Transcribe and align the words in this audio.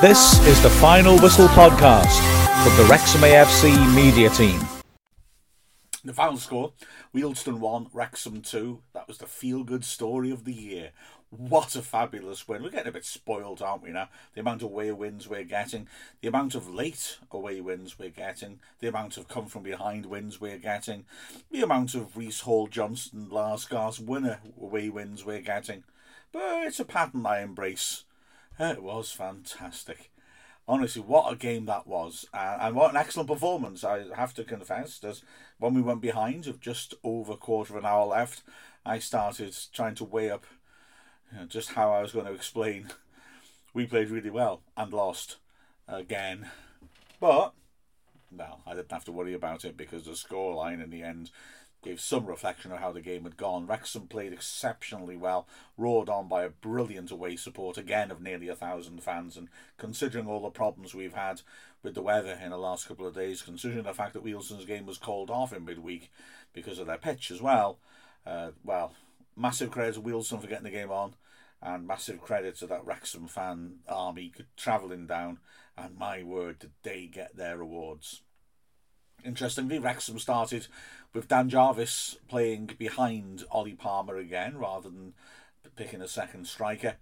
This 0.00 0.40
is 0.46 0.62
the 0.62 0.70
Final 0.70 1.18
Whistle 1.18 1.48
podcast 1.48 2.16
from 2.64 2.74
the 2.82 2.90
Wrexham 2.90 3.20
AFC 3.20 3.94
media 3.94 4.30
team. 4.30 4.58
The 6.02 6.14
final 6.14 6.38
score 6.38 6.72
Wealdstone 7.14 7.58
1, 7.58 7.88
Wrexham 7.92 8.40
2. 8.40 8.80
That 8.94 9.06
was 9.06 9.18
the 9.18 9.26
feel 9.26 9.62
good 9.62 9.84
story 9.84 10.30
of 10.30 10.46
the 10.46 10.54
year. 10.54 10.92
What 11.28 11.76
a 11.76 11.82
fabulous 11.82 12.48
win. 12.48 12.62
We're 12.62 12.70
getting 12.70 12.88
a 12.88 12.92
bit 12.92 13.04
spoiled, 13.04 13.60
aren't 13.60 13.82
we 13.82 13.90
now? 13.90 14.08
The 14.32 14.40
amount 14.40 14.62
of 14.62 14.70
away 14.70 14.90
wins 14.90 15.28
we're 15.28 15.44
getting, 15.44 15.86
the 16.22 16.28
amount 16.28 16.54
of 16.54 16.72
late 16.72 17.18
away 17.30 17.60
wins 17.60 17.98
we're 17.98 18.08
getting, 18.08 18.60
the 18.78 18.88
amount 18.88 19.18
of 19.18 19.28
come 19.28 19.48
from 19.48 19.64
behind 19.64 20.06
wins 20.06 20.40
we're 20.40 20.56
getting, 20.56 21.04
the 21.50 21.60
amount 21.60 21.94
of 21.94 22.16
Reece 22.16 22.40
Hall 22.40 22.68
Johnson, 22.68 23.28
last 23.30 23.68
gasp 23.68 24.00
winner 24.06 24.40
away 24.58 24.88
wins 24.88 25.26
we're 25.26 25.42
getting. 25.42 25.84
But 26.32 26.66
it's 26.66 26.80
a 26.80 26.86
pattern 26.86 27.26
I 27.26 27.42
embrace. 27.42 28.04
It 28.58 28.82
was 28.82 29.10
fantastic. 29.12 30.10
Honestly, 30.68 31.02
what 31.02 31.32
a 31.32 31.36
game 31.36 31.66
that 31.66 31.86
was, 31.86 32.26
uh, 32.32 32.58
and 32.60 32.76
what 32.76 32.90
an 32.90 32.96
excellent 32.96 33.28
performance! 33.28 33.82
I 33.82 34.04
have 34.14 34.34
to 34.34 34.44
confess, 34.44 35.02
as 35.02 35.22
when 35.58 35.74
we 35.74 35.82
went 35.82 36.00
behind 36.00 36.46
with 36.46 36.60
just 36.60 36.94
over 37.02 37.32
a 37.32 37.36
quarter 37.36 37.72
of 37.72 37.82
an 37.82 37.88
hour 37.88 38.06
left, 38.06 38.42
I 38.84 38.98
started 38.98 39.56
trying 39.72 39.94
to 39.96 40.04
weigh 40.04 40.30
up 40.30 40.46
you 41.32 41.38
know, 41.38 41.46
just 41.46 41.70
how 41.72 41.92
I 41.92 42.02
was 42.02 42.12
going 42.12 42.26
to 42.26 42.32
explain. 42.32 42.88
We 43.72 43.86
played 43.86 44.10
really 44.10 44.30
well 44.30 44.62
and 44.76 44.92
lost 44.92 45.36
again, 45.86 46.50
but 47.20 47.52
well, 48.32 48.60
I 48.66 48.74
didn't 48.74 48.90
have 48.90 49.04
to 49.04 49.12
worry 49.12 49.32
about 49.32 49.64
it 49.64 49.76
because 49.76 50.04
the 50.04 50.12
scoreline 50.12 50.82
in 50.82 50.90
the 50.90 51.04
end 51.04 51.30
gave 51.82 52.00
some 52.00 52.26
reflection 52.26 52.72
of 52.72 52.78
how 52.78 52.92
the 52.92 53.00
game 53.00 53.24
had 53.24 53.36
gone. 53.36 53.66
Wrexham 53.66 54.06
played 54.06 54.32
exceptionally 54.32 55.16
well, 55.16 55.46
roared 55.76 56.08
on 56.08 56.28
by 56.28 56.44
a 56.44 56.50
brilliant 56.50 57.10
away 57.10 57.36
support 57.36 57.78
again 57.78 58.10
of 58.10 58.20
nearly 58.20 58.48
a 58.48 58.54
thousand 58.54 59.02
fans. 59.02 59.36
And 59.36 59.48
considering 59.78 60.26
all 60.26 60.42
the 60.42 60.50
problems 60.50 60.94
we've 60.94 61.14
had 61.14 61.42
with 61.82 61.94
the 61.94 62.02
weather 62.02 62.38
in 62.42 62.50
the 62.50 62.58
last 62.58 62.86
couple 62.86 63.06
of 63.06 63.14
days, 63.14 63.42
considering 63.42 63.84
the 63.84 63.94
fact 63.94 64.12
that 64.12 64.24
Wealdstone's 64.24 64.66
game 64.66 64.86
was 64.86 64.98
called 64.98 65.30
off 65.30 65.52
in 65.52 65.64
midweek 65.64 66.10
because 66.52 66.78
of 66.78 66.86
their 66.86 66.98
pitch 66.98 67.30
as 67.30 67.40
well, 67.40 67.78
uh, 68.26 68.50
well, 68.62 68.92
massive 69.36 69.70
credit 69.70 69.94
to 69.94 70.00
Wealdstone 70.02 70.40
for 70.40 70.48
getting 70.48 70.64
the 70.64 70.70
game 70.70 70.90
on. 70.90 71.14
And 71.62 71.86
massive 71.86 72.22
credit 72.22 72.56
to 72.56 72.66
that 72.68 72.86
Wrexham 72.86 73.26
fan 73.26 73.80
army 73.86 74.32
travelling 74.56 75.06
down. 75.06 75.40
And 75.76 75.98
my 75.98 76.22
word, 76.22 76.58
did 76.58 76.70
they 76.82 77.06
get 77.06 77.36
their 77.36 77.60
awards. 77.60 78.22
Interestingly, 79.24 79.78
Wrexham 79.78 80.18
started 80.18 80.66
with 81.12 81.28
Dan 81.28 81.48
Jarvis 81.48 82.16
playing 82.28 82.70
behind 82.78 83.44
Ollie 83.50 83.74
Palmer 83.74 84.16
again 84.16 84.56
rather 84.56 84.88
than 84.88 85.14
picking 85.76 86.00
a 86.00 86.08
second 86.08 86.46
striker. 86.46 86.96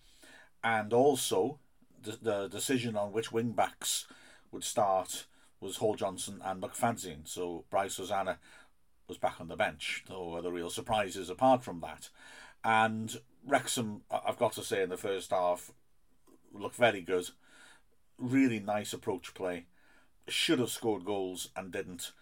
And 0.62 0.92
also, 0.92 1.58
the, 2.02 2.18
the 2.20 2.48
decision 2.48 2.96
on 2.96 3.12
which 3.12 3.32
wing 3.32 3.52
backs 3.52 4.06
would 4.50 4.64
start 4.64 5.26
was 5.60 5.76
Hall 5.76 5.94
Johnson 5.94 6.40
and 6.44 6.62
McFadzean. 6.62 7.26
So 7.28 7.64
Bryce 7.70 7.96
Hosannah 7.96 8.38
was 9.08 9.18
back 9.18 9.40
on 9.40 9.48
the 9.48 9.56
bench. 9.56 10.04
There 10.08 10.18
were 10.18 10.38
other 10.38 10.52
real 10.52 10.70
surprises 10.70 11.30
apart 11.30 11.64
from 11.64 11.80
that. 11.80 12.10
And 12.64 13.20
Wrexham, 13.46 14.02
I've 14.10 14.38
got 14.38 14.52
to 14.54 14.62
say, 14.62 14.82
in 14.82 14.90
the 14.90 14.96
first 14.96 15.30
half, 15.30 15.72
looked 16.52 16.76
very 16.76 17.00
good. 17.00 17.30
Really 18.18 18.60
nice 18.60 18.92
approach 18.92 19.32
play. 19.34 19.66
Should 20.28 20.58
have 20.58 20.70
scored 20.70 21.04
goals 21.04 21.48
and 21.56 21.72
didn't 21.72 22.12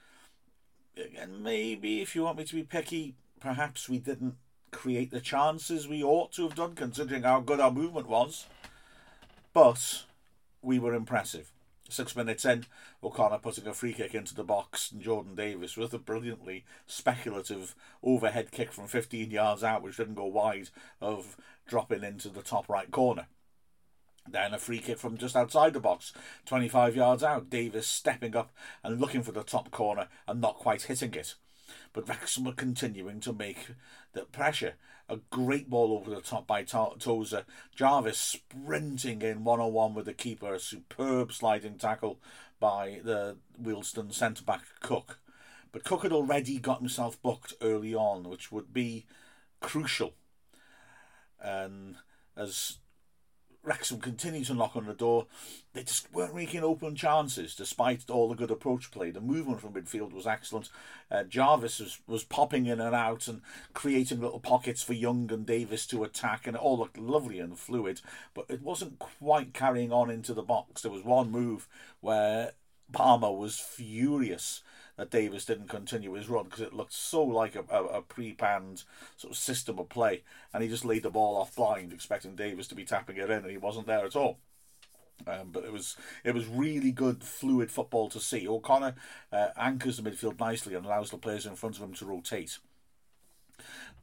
and 1.18 1.42
maybe 1.42 2.00
if 2.00 2.14
you 2.14 2.22
want 2.22 2.38
me 2.38 2.44
to 2.44 2.54
be 2.54 2.62
picky, 2.62 3.14
perhaps 3.40 3.88
we 3.88 3.98
didn't 3.98 4.36
create 4.70 5.10
the 5.10 5.20
chances 5.20 5.86
we 5.86 6.02
ought 6.02 6.32
to 6.32 6.42
have 6.42 6.54
done, 6.54 6.74
considering 6.74 7.22
how 7.22 7.40
good 7.40 7.60
our 7.60 7.70
movement 7.70 8.08
was. 8.08 8.46
But 9.52 10.04
we 10.62 10.78
were 10.78 10.94
impressive. 10.94 11.52
Six 11.88 12.16
minutes 12.16 12.44
in, 12.44 12.64
O'Connor 13.02 13.38
putting 13.38 13.66
a 13.66 13.72
free 13.72 13.92
kick 13.92 14.14
into 14.14 14.34
the 14.34 14.42
box, 14.42 14.90
and 14.90 15.00
Jordan 15.00 15.36
Davies 15.36 15.77
with 15.77 15.94
a 15.94 15.98
brilliantly 15.98 16.64
speculative 16.86 17.77
overhead 18.02 18.50
kick 18.50 18.72
from 18.72 18.89
15 18.89 19.30
yards 19.30 19.62
out, 19.62 19.83
which 19.83 19.96
didn't 19.96 20.14
go 20.14 20.27
wide, 20.27 20.70
of 21.00 21.36
dropping 21.66 22.02
into 22.02 22.28
the 22.28 22.42
top 22.42 22.68
right 22.68 22.90
corner. 22.90 23.28
Then 24.29 24.55
a 24.55 24.59
free 24.59 24.79
kick 24.79 24.98
from 24.98 25.17
just 25.17 25.37
outside 25.37 25.73
the 25.73 25.81
box, 25.81 26.13
25 26.47 26.97
yards 26.97 27.23
out. 27.23 27.51
Davies 27.51 27.87
stepping 27.87 28.37
up 28.37 28.53
and 28.83 29.01
looking 29.01 29.23
for 29.23 29.33
the 29.33 29.42
top 29.42 29.70
corner 29.70 30.09
and 30.27 30.41
not 30.41 30.57
quite 30.57 30.83
hitting 30.83 31.14
it. 31.14 31.35
But 31.92 32.09
Wrexham 32.09 32.45
were 32.45 32.53
continuing 32.53 33.20
to 33.20 33.33
make 33.33 33.69
the 34.13 34.23
pressure. 34.23 34.75
A 35.09 35.19
great 35.31 35.70
ball 35.70 35.92
over 35.92 36.11
the 36.11 36.20
top 36.20 36.47
by 36.47 36.63
Tozer. 36.63 37.45
Jarvis 37.75 38.19
sprinting 38.19 39.23
in 39.23 39.45
one 39.45 39.61
on 39.61 39.73
one 39.73 39.95
with 39.95 40.07
the 40.07 40.13
keeper. 40.13 40.55
A 40.55 40.61
superb 40.61 41.33
sliding 41.33 41.79
tackle 41.79 42.20
by 42.58 43.01
the 43.05 43.37
Wealdstone 43.61 44.13
centre 44.13 44.45
back 44.45 44.63
Cook. 44.81 45.20
But 45.73 45.85
Cook 45.85 46.03
had 46.03 46.13
already 46.13 46.58
got 46.58 46.81
himself 46.81 47.20
booked 47.23 47.55
early 47.61 47.95
on, 47.95 48.29
which 48.29 48.51
would 48.51 48.73
be 48.73 49.07
crucial. 49.61 50.14
And 51.41 51.97
as 52.37 52.79
Wrexham 53.66 53.98
continued 54.00 54.46
to 54.46 54.54
knock 54.54 54.77
on 54.77 54.86
the 54.86 54.94
door. 54.94 55.27
They 55.72 55.82
just 55.82 56.12
weren't 56.14 56.36
making 56.36 56.62
open 56.62 56.94
chances 56.94 57.54
despite 57.56 58.08
all 58.08 58.28
the 58.28 58.36
good 58.36 58.52
approach 58.52 58.92
play. 58.92 59.10
The 59.10 59.20
movement 59.20 59.60
from 59.60 59.72
midfield 59.74 60.12
was 60.12 60.27
excellent. 60.27 60.70
Uh, 61.10 61.24
Jarvis 61.24 61.80
was, 61.80 61.98
was 62.06 62.22
popping 62.22 62.66
in 62.66 62.80
and 62.80 62.94
out 62.94 63.27
and 63.27 63.42
creating 63.74 64.20
little 64.20 64.38
pockets 64.38 64.84
for 64.84 64.92
Young 64.92 65.30
and 65.32 65.44
Davies 65.44 65.84
to 65.88 66.04
attack, 66.04 66.46
and 66.46 66.54
it 66.54 66.62
all 66.62 66.78
looked 66.78 66.96
lovely 66.96 67.40
and 67.40 67.58
fluid, 67.58 68.00
but 68.34 68.46
it 68.48 68.62
wasn't 68.62 69.00
quite 69.00 69.52
carrying 69.52 69.92
on 69.92 70.10
into 70.10 70.33
the 70.33 70.42
box. 70.42 70.83
There 70.83 70.92
was 70.92 71.04
one 71.04 71.33
move 71.33 71.66
where 72.00 72.52
Palmer 72.92 73.33
was 73.33 73.58
furious 73.58 74.62
that 74.96 75.11
Davies 75.11 75.45
didn't 75.45 75.68
continue 75.68 76.12
his 76.12 76.29
run 76.29 76.45
because 76.45 76.61
it 76.61 76.73
looked 76.73 76.92
so 76.92 77.23
like 77.23 77.55
a, 77.55 77.64
a, 77.70 77.84
a 77.84 78.02
pre-planned 78.02 78.84
sort 79.17 79.33
of 79.33 79.39
system 79.39 79.79
of 79.79 79.89
play, 79.89 80.23
and 80.52 80.62
he 80.62 80.68
just 80.68 80.84
laid 80.84 81.02
the 81.02 81.11
ball 81.11 81.36
off 81.36 81.55
blind, 81.55 81.92
expecting 81.92 82.34
Davies 82.34 82.68
to 82.68 82.74
be 82.74 82.84
tapping 82.84 83.17
it 83.17 83.30
in, 83.30 83.42
and 83.42 83.51
he 83.51 83.58
wasn't 83.58 83.86
there 83.86 84.05
at 84.05 84.17
all. 84.17 84.39
Um, 85.27 85.51
but 85.51 85.64
it 85.64 85.73
was 85.73 85.96
it 86.24 86.34
was 86.34 86.46
really 86.46 86.92
good 86.92 87.24
fluid 87.24 87.70
football 87.70 88.08
to 88.11 88.20
see. 88.20 88.46
O'Connor 88.46 88.95
uh, 89.33 89.48
anchors 89.57 89.96
the 89.96 90.08
midfield 90.08 90.39
nicely 90.39 90.74
and 90.74 90.84
allows 90.84 91.11
the 91.11 91.17
players 91.17 91.46
in 91.46 91.57
front 91.57 91.77
of 91.77 91.83
him 91.83 91.95
to 91.95 92.05
rotate. 92.05 92.58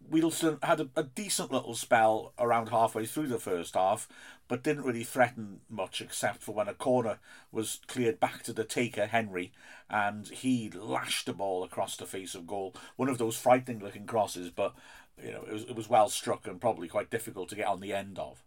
Wealdstone 0.09 0.63
had 0.63 0.81
a, 0.81 0.89
a, 0.95 1.03
decent 1.03 1.51
little 1.51 1.75
spell 1.75 2.33
around 2.37 2.69
halfway 2.69 3.05
through 3.05 3.27
the 3.27 3.39
first 3.39 3.75
half, 3.75 4.07
but 4.47 4.63
didn't 4.63 4.83
really 4.83 5.03
threaten 5.03 5.61
much 5.69 6.01
except 6.01 6.43
for 6.43 6.53
when 6.53 6.67
a 6.67 6.73
corner 6.73 7.19
was 7.51 7.79
cleared 7.87 8.19
back 8.19 8.43
to 8.43 8.53
the 8.53 8.63
taker, 8.63 9.07
Henry, 9.07 9.51
and 9.89 10.27
he 10.27 10.69
lashed 10.69 11.25
the 11.25 11.33
ball 11.33 11.63
across 11.63 11.95
the 11.95 12.05
face 12.05 12.35
of 12.35 12.47
goal. 12.47 12.75
One 12.95 13.09
of 13.09 13.17
those 13.17 13.37
frightening 13.37 13.79
looking 13.79 14.05
crosses, 14.05 14.49
but 14.49 14.75
you 15.23 15.31
know 15.31 15.43
it 15.47 15.53
was, 15.53 15.63
it 15.63 15.75
was 15.75 15.89
well 15.89 16.09
struck 16.09 16.47
and 16.47 16.61
probably 16.61 16.87
quite 16.87 17.09
difficult 17.09 17.49
to 17.49 17.55
get 17.55 17.67
on 17.67 17.79
the 17.79 17.93
end 17.93 18.19
of. 18.19 18.43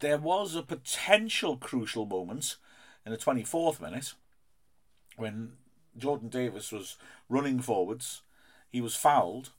There 0.00 0.18
was 0.18 0.54
a 0.54 0.62
potential 0.62 1.56
crucial 1.56 2.04
moment 2.04 2.56
in 3.06 3.12
the 3.12 3.18
24th 3.18 3.80
minute 3.80 4.12
when 5.16 5.52
Jordan 5.96 6.28
Davies 6.28 6.72
was 6.72 6.96
running 7.28 7.60
forwards. 7.60 8.22
He 8.70 8.82
was 8.82 8.94
fouled 8.94 9.50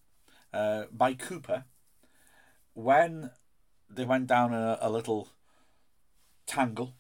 uh, 0.54 0.84
by 0.92 1.14
Cooper 1.14 1.66
when 2.74 3.32
they 3.90 4.06
went 4.06 4.28
down 4.28 4.54
a, 4.54 4.78
a 4.82 4.90
little 4.90 5.30
tangle. 6.46 6.94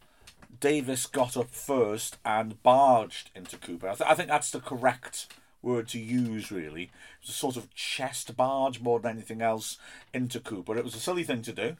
Davies 0.59 1.05
got 1.05 1.37
up 1.37 1.51
first 1.51 2.17
and 2.25 2.61
barged 2.63 3.29
into 3.35 3.57
Cooper. 3.57 3.87
I, 3.87 3.95
th- 3.95 4.09
I 4.09 4.13
think 4.13 4.29
that's 4.29 4.51
the 4.51 4.59
correct 4.59 5.27
word 5.61 5.87
to 5.89 5.99
use, 5.99 6.51
really. 6.51 6.83
It 6.83 6.89
was 7.21 7.29
a 7.29 7.33
sort 7.33 7.55
of 7.55 7.73
chest 7.73 8.35
barge 8.35 8.81
more 8.81 8.99
than 8.99 9.11
anything 9.11 9.41
else 9.41 9.77
into 10.13 10.39
Cooper. 10.39 10.77
It 10.77 10.83
was 10.83 10.95
a 10.95 10.99
silly 10.99 11.23
thing 11.23 11.41
to 11.43 11.53
do. 11.53 11.77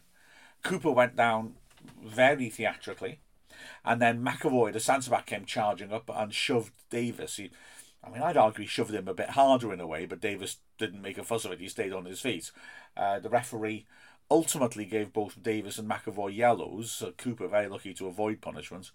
Cooper 0.64 0.92
went 0.92 1.16
down 1.16 1.56
very 2.04 2.50
theatrically. 2.50 3.20
And 3.84 4.02
then 4.02 4.24
McAvoy, 4.24 4.72
the 4.74 5.10
back, 5.10 5.26
came 5.26 5.46
charging 5.46 5.92
up 5.92 6.10
and 6.14 6.34
shoved 6.34 6.72
Davies. 6.90 7.36
He 7.36 7.52
I 8.04 8.10
mean, 8.10 8.22
I'd 8.22 8.38
argue 8.38 8.62
he 8.62 8.68
shoved 8.68 8.94
him 8.94 9.08
a 9.08 9.14
bit 9.14 9.32
harder 9.32 9.74
in 9.74 9.82
a 9.82 9.88
way, 9.88 10.06
but 10.06 10.22
Davies 10.22 10.58
didn't 10.78 11.02
make 11.02 11.18
a 11.18 11.24
fuss 11.24 11.46
of 11.46 11.52
it. 11.52 11.60
He 11.60 11.68
stayed 11.68 11.94
on 11.94 12.06
his 12.06 12.22
feet. 12.22 12.52
Uh, 12.96 13.20
the 13.20 13.30
referee 13.30 13.86
ultimately 14.32 14.86
gave 14.86 15.12
both 15.12 15.42
Davies 15.42 15.80
and 15.80 15.90
McAvoy 15.90 16.36
yellows. 16.36 17.04
Cooper 17.18 17.48
very 17.48 17.68
lucky 17.68 17.94
to 17.96 18.08
avoid 18.08 18.42
punishment, 18.42 18.92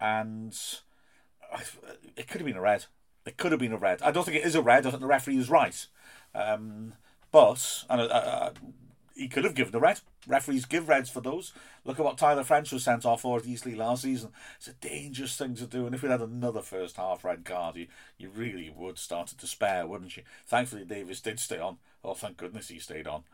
and 0.00 0.56
it 2.16 2.28
could 2.28 2.40
have 2.40 2.46
been 2.46 2.56
a 2.56 2.60
red. 2.60 2.86
It 3.26 3.36
could 3.36 3.52
have 3.52 3.60
been 3.60 3.72
a 3.72 3.78
red. 3.78 4.02
I 4.02 4.10
don't 4.10 4.24
think 4.24 4.36
it 4.36 4.46
is 4.46 4.54
a 4.54 4.62
red. 4.62 4.86
I 4.86 4.90
think 4.90 5.00
the 5.00 5.06
referee 5.06 5.38
is 5.38 5.50
right. 5.50 5.86
Um, 6.34 6.94
but 7.30 7.84
and 7.90 8.00
uh, 8.00 8.04
uh, 8.04 8.50
he 9.18 9.28
could 9.28 9.42
have 9.44 9.54
given 9.54 9.74
a 9.74 9.80
red. 9.80 10.00
Referees 10.28 10.64
give 10.64 10.88
reds 10.88 11.10
for 11.10 11.20
those. 11.20 11.52
Look 11.84 11.98
at 11.98 12.04
what 12.04 12.18
Tyler 12.18 12.44
French 12.44 12.70
was 12.70 12.84
sent 12.84 13.04
off 13.04 13.22
for 13.22 13.38
at 13.38 13.46
Eastleigh 13.46 13.74
last 13.74 14.02
season. 14.02 14.30
It's 14.56 14.68
a 14.68 14.72
dangerous 14.74 15.36
thing 15.36 15.56
to 15.56 15.66
do, 15.66 15.86
and 15.86 15.94
if 15.94 16.02
we 16.02 16.08
had 16.08 16.20
another 16.20 16.62
first 16.62 16.96
half 16.96 17.24
red 17.24 17.44
card, 17.44 17.76
you, 17.76 17.88
you 18.16 18.30
really 18.30 18.72
would 18.74 18.96
start 18.96 19.26
to 19.28 19.36
despair, 19.36 19.86
wouldn't 19.86 20.16
you? 20.16 20.22
Thankfully, 20.46 20.84
Davies 20.84 21.20
did 21.20 21.40
stay 21.40 21.58
on. 21.58 21.78
Oh, 22.04 22.14
thank 22.14 22.36
goodness 22.36 22.68
he 22.68 22.78
stayed 22.78 23.08
on. 23.08 23.24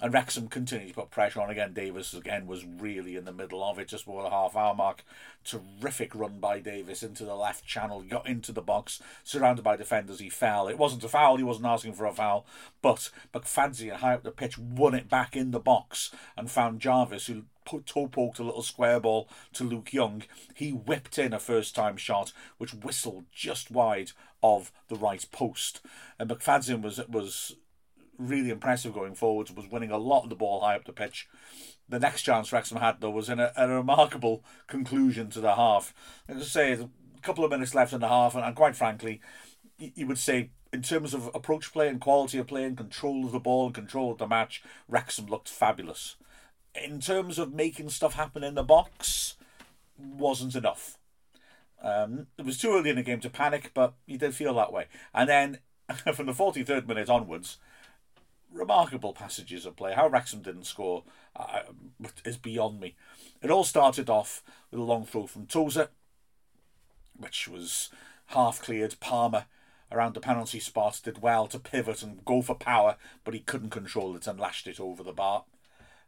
And 0.00 0.12
Wrexham 0.12 0.48
continued 0.48 0.88
to 0.88 0.94
put 0.94 1.10
pressure 1.10 1.40
on 1.40 1.50
again. 1.50 1.72
Davies 1.72 2.14
again 2.14 2.46
was 2.46 2.64
really 2.64 3.16
in 3.16 3.24
the 3.24 3.32
middle 3.32 3.62
of 3.62 3.78
it, 3.78 3.88
just 3.88 4.04
before 4.04 4.24
the 4.24 4.30
half 4.30 4.56
hour 4.56 4.74
mark. 4.74 5.04
Terrific 5.44 6.14
run 6.14 6.40
by 6.40 6.58
Davies 6.58 7.02
into 7.02 7.24
the 7.24 7.36
left 7.36 7.64
channel, 7.64 8.00
he 8.00 8.08
got 8.08 8.26
into 8.26 8.50
the 8.50 8.60
box, 8.60 9.00
surrounded 9.22 9.62
by 9.62 9.76
defenders. 9.76 10.18
He 10.18 10.28
fell. 10.28 10.68
It 10.68 10.78
wasn't 10.78 11.04
a 11.04 11.08
foul, 11.08 11.36
he 11.36 11.44
wasn't 11.44 11.66
asking 11.66 11.94
for 11.94 12.06
a 12.06 12.12
foul, 12.12 12.44
but 12.82 13.10
McFadzean 13.32 13.92
high 13.92 14.14
up 14.14 14.24
the 14.24 14.30
pitch 14.30 14.58
won 14.58 14.94
it 14.94 15.08
back 15.08 15.36
in 15.36 15.52
the 15.52 15.60
box 15.60 16.10
and 16.36 16.50
found 16.50 16.80
Jarvis, 16.80 17.26
who 17.26 17.44
put, 17.64 17.86
toe 17.86 18.08
poked 18.08 18.38
a 18.38 18.44
little 18.44 18.62
square 18.62 19.00
ball 19.00 19.28
to 19.52 19.64
Luke 19.64 19.92
Young. 19.92 20.24
He 20.54 20.72
whipped 20.72 21.18
in 21.18 21.32
a 21.32 21.38
first 21.38 21.74
time 21.74 21.96
shot, 21.96 22.32
which 22.58 22.74
whistled 22.74 23.24
just 23.32 23.70
wide 23.70 24.10
of 24.42 24.72
the 24.88 24.96
right 24.96 25.24
post. 25.30 25.80
And 26.18 26.28
McFadzean 26.28 26.82
was 26.82 27.00
was 27.08 27.56
really 28.18 28.50
impressive 28.50 28.94
going 28.94 29.14
forwards, 29.14 29.52
was 29.52 29.68
winning 29.68 29.90
a 29.90 29.98
lot 29.98 30.24
of 30.24 30.30
the 30.30 30.36
ball 30.36 30.60
high 30.60 30.76
up 30.76 30.84
the 30.84 30.92
pitch. 30.92 31.28
The 31.88 31.98
next 31.98 32.22
chance 32.22 32.52
Wrexham 32.52 32.78
had, 32.78 33.00
though, 33.00 33.10
was 33.10 33.28
in 33.28 33.38
a, 33.38 33.52
a 33.56 33.68
remarkable 33.68 34.42
conclusion 34.66 35.30
to 35.30 35.40
the 35.40 35.54
half. 35.54 35.92
As 36.28 36.36
I 36.36 36.44
say, 36.44 36.72
a 36.72 36.88
couple 37.22 37.44
of 37.44 37.50
minutes 37.50 37.74
left 37.74 37.92
in 37.92 38.00
the 38.00 38.08
half, 38.08 38.34
and, 38.34 38.44
and 38.44 38.56
quite 38.56 38.76
frankly, 38.76 39.20
you 39.78 40.06
would 40.06 40.18
say 40.18 40.50
in 40.72 40.82
terms 40.82 41.14
of 41.14 41.30
approach 41.34 41.72
play 41.72 41.88
and 41.88 42.00
quality 42.00 42.38
of 42.38 42.46
play 42.46 42.64
and 42.64 42.76
control 42.76 43.24
of 43.24 43.32
the 43.32 43.38
ball 43.38 43.66
and 43.66 43.74
control 43.74 44.10
of 44.10 44.18
the 44.18 44.26
match, 44.26 44.62
Wrexham 44.88 45.26
looked 45.26 45.48
fabulous. 45.48 46.16
In 46.74 47.00
terms 47.00 47.38
of 47.38 47.52
making 47.52 47.90
stuff 47.90 48.14
happen 48.14 48.42
in 48.42 48.56
the 48.56 48.64
box, 48.64 49.36
wasn't 49.96 50.56
enough. 50.56 50.98
Um, 51.80 52.26
it 52.38 52.44
was 52.44 52.58
too 52.58 52.74
early 52.74 52.90
in 52.90 52.96
the 52.96 53.02
game 53.02 53.20
to 53.20 53.30
panic, 53.30 53.70
but 53.74 53.94
you 54.06 54.18
did 54.18 54.34
feel 54.34 54.54
that 54.54 54.72
way. 54.72 54.86
And 55.12 55.28
then 55.28 55.58
from 56.14 56.26
the 56.26 56.32
43rd 56.32 56.88
minute 56.88 57.08
onwards, 57.08 57.58
remarkable 58.54 59.12
passages 59.12 59.66
of 59.66 59.76
play. 59.76 59.92
How 59.92 60.08
Wrexham 60.08 60.40
didn't 60.40 60.64
score 60.64 61.02
uh, 61.36 61.62
is 62.24 62.36
beyond 62.36 62.80
me. 62.80 62.94
It 63.42 63.50
all 63.50 63.64
started 63.64 64.08
off 64.08 64.42
with 64.70 64.80
a 64.80 64.84
long 64.84 65.04
throw 65.04 65.26
from 65.26 65.46
Tozer, 65.46 65.88
which 67.16 67.48
was 67.48 67.90
half 68.26 68.62
cleared. 68.62 68.98
Palmer 69.00 69.46
around 69.92 70.14
the 70.14 70.20
penalty 70.20 70.60
spot 70.60 71.00
did 71.04 71.20
well 71.20 71.46
to 71.48 71.58
pivot 71.58 72.02
and 72.02 72.24
go 72.24 72.42
for 72.42 72.54
power, 72.54 72.96
but 73.24 73.34
he 73.34 73.40
couldn't 73.40 73.70
control 73.70 74.16
it 74.16 74.26
and 74.26 74.40
lashed 74.40 74.66
it 74.66 74.80
over 74.80 75.02
the 75.02 75.12
bar. 75.12 75.44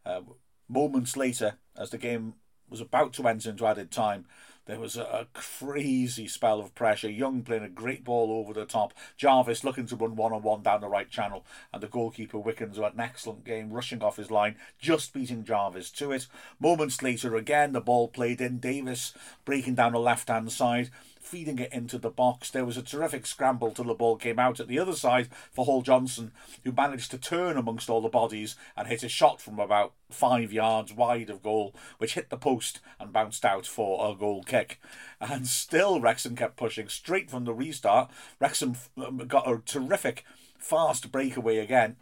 Uh, 0.04 0.22
moments 0.69 1.16
later, 1.16 1.54
as 1.76 1.90
the 1.90 1.98
game 1.98 2.34
was 2.69 2.81
about 2.81 3.12
to 3.12 3.26
enter 3.28 3.50
into 3.50 3.66
added 3.66 3.90
time, 3.90 4.26
there 4.67 4.81
was 4.81 4.97
a, 4.97 5.03
a, 5.03 5.27
crazy 5.33 6.27
spell 6.27 6.61
of 6.61 6.75
pressure. 6.75 7.09
Young 7.09 7.43
playing 7.43 7.63
a 7.63 7.69
great 7.69 8.05
ball 8.05 8.33
over 8.33 8.53
the 8.53 8.67
top. 8.67 8.93
Jarvis 9.17 9.63
looking 9.63 9.87
to 9.87 9.97
run 9.97 10.17
one 10.17 10.33
on 10.33 10.43
one 10.43 10.63
down 10.63 10.81
the 10.81 10.89
right 10.89 11.09
channel. 11.09 11.45
And 11.73 11.83
the 11.83 11.87
goalkeeper, 11.87 12.39
Wickens, 12.39 12.77
who 12.77 12.83
had 12.83 12.95
an 12.95 13.01
excellent 13.01 13.45
game, 13.45 13.71
rushing 13.71 14.03
off 14.03 14.17
his 14.17 14.31
line, 14.31 14.57
just 14.79 15.13
beating 15.13 15.45
Jarvis 15.45 15.91
to 15.93 16.11
it. 16.11 16.27
Moments 16.59 17.01
later, 17.01 17.37
again, 17.37 17.73
the 17.73 17.81
ball 17.81 18.09
played 18.09 18.41
in. 18.41 18.59
Davies 18.59 19.15
breaking 19.45 19.77
down 19.77 19.93
the 19.93 20.01
left 20.01 20.29
hand 20.29 20.51
side 20.51 20.91
feeding 21.26 21.58
it 21.58 21.73
into 21.73 21.99
the 21.99 22.08
box. 22.08 22.50
There 22.50 22.64
was 22.64 22.76
a 22.76 22.82
terrific 22.82 23.26
scramble 23.26 23.73
till 23.73 23.87
the 23.87 23.94
ball 23.94 24.17
came 24.17 24.38
out 24.38 24.61
at 24.61 24.69
the 24.69 24.78
other 24.78 24.94
side 24.94 25.28
for 25.50 25.64
Hall 25.64 25.82
Johnson, 25.82 26.31
who 26.64 26.70
managed 26.73 27.11
to 27.11 27.19
turn 27.19 27.56
amongst 27.56 27.90
all 27.90 28.00
the 28.00 28.08
bodies 28.08 28.55
and 28.76 28.87
hit 28.87 29.02
a 29.02 29.08
shot 29.08 29.40
from 29.40 29.58
about 29.58 29.93
five 30.08 30.52
yards 30.52 30.93
wide 30.93 31.28
of 31.28 31.43
goal, 31.43 31.75
which 31.99 32.14
hit 32.14 32.31
the 32.31 32.37
post 32.37 32.81
and 33.00 33.12
bounced 33.12 33.44
out 33.44 33.67
for 33.67 34.08
a 34.08 34.14
goal 34.14 34.44
kick. 34.44 34.81
And 35.20 35.46
still, 35.49 36.00
Wrexham 36.00 36.37
kept 36.37 36.56
pushing 36.56 36.88
straight 36.88 37.29
from 37.31 37.44
the 37.44 37.55
restart. 37.55 38.11
Wrexham 38.40 38.76
um, 38.96 39.19
got 39.26 39.50
a 39.50 39.61
terrific 39.64 40.25
fast 40.58 41.11
breakaway 41.11 41.58
again. 41.58 41.96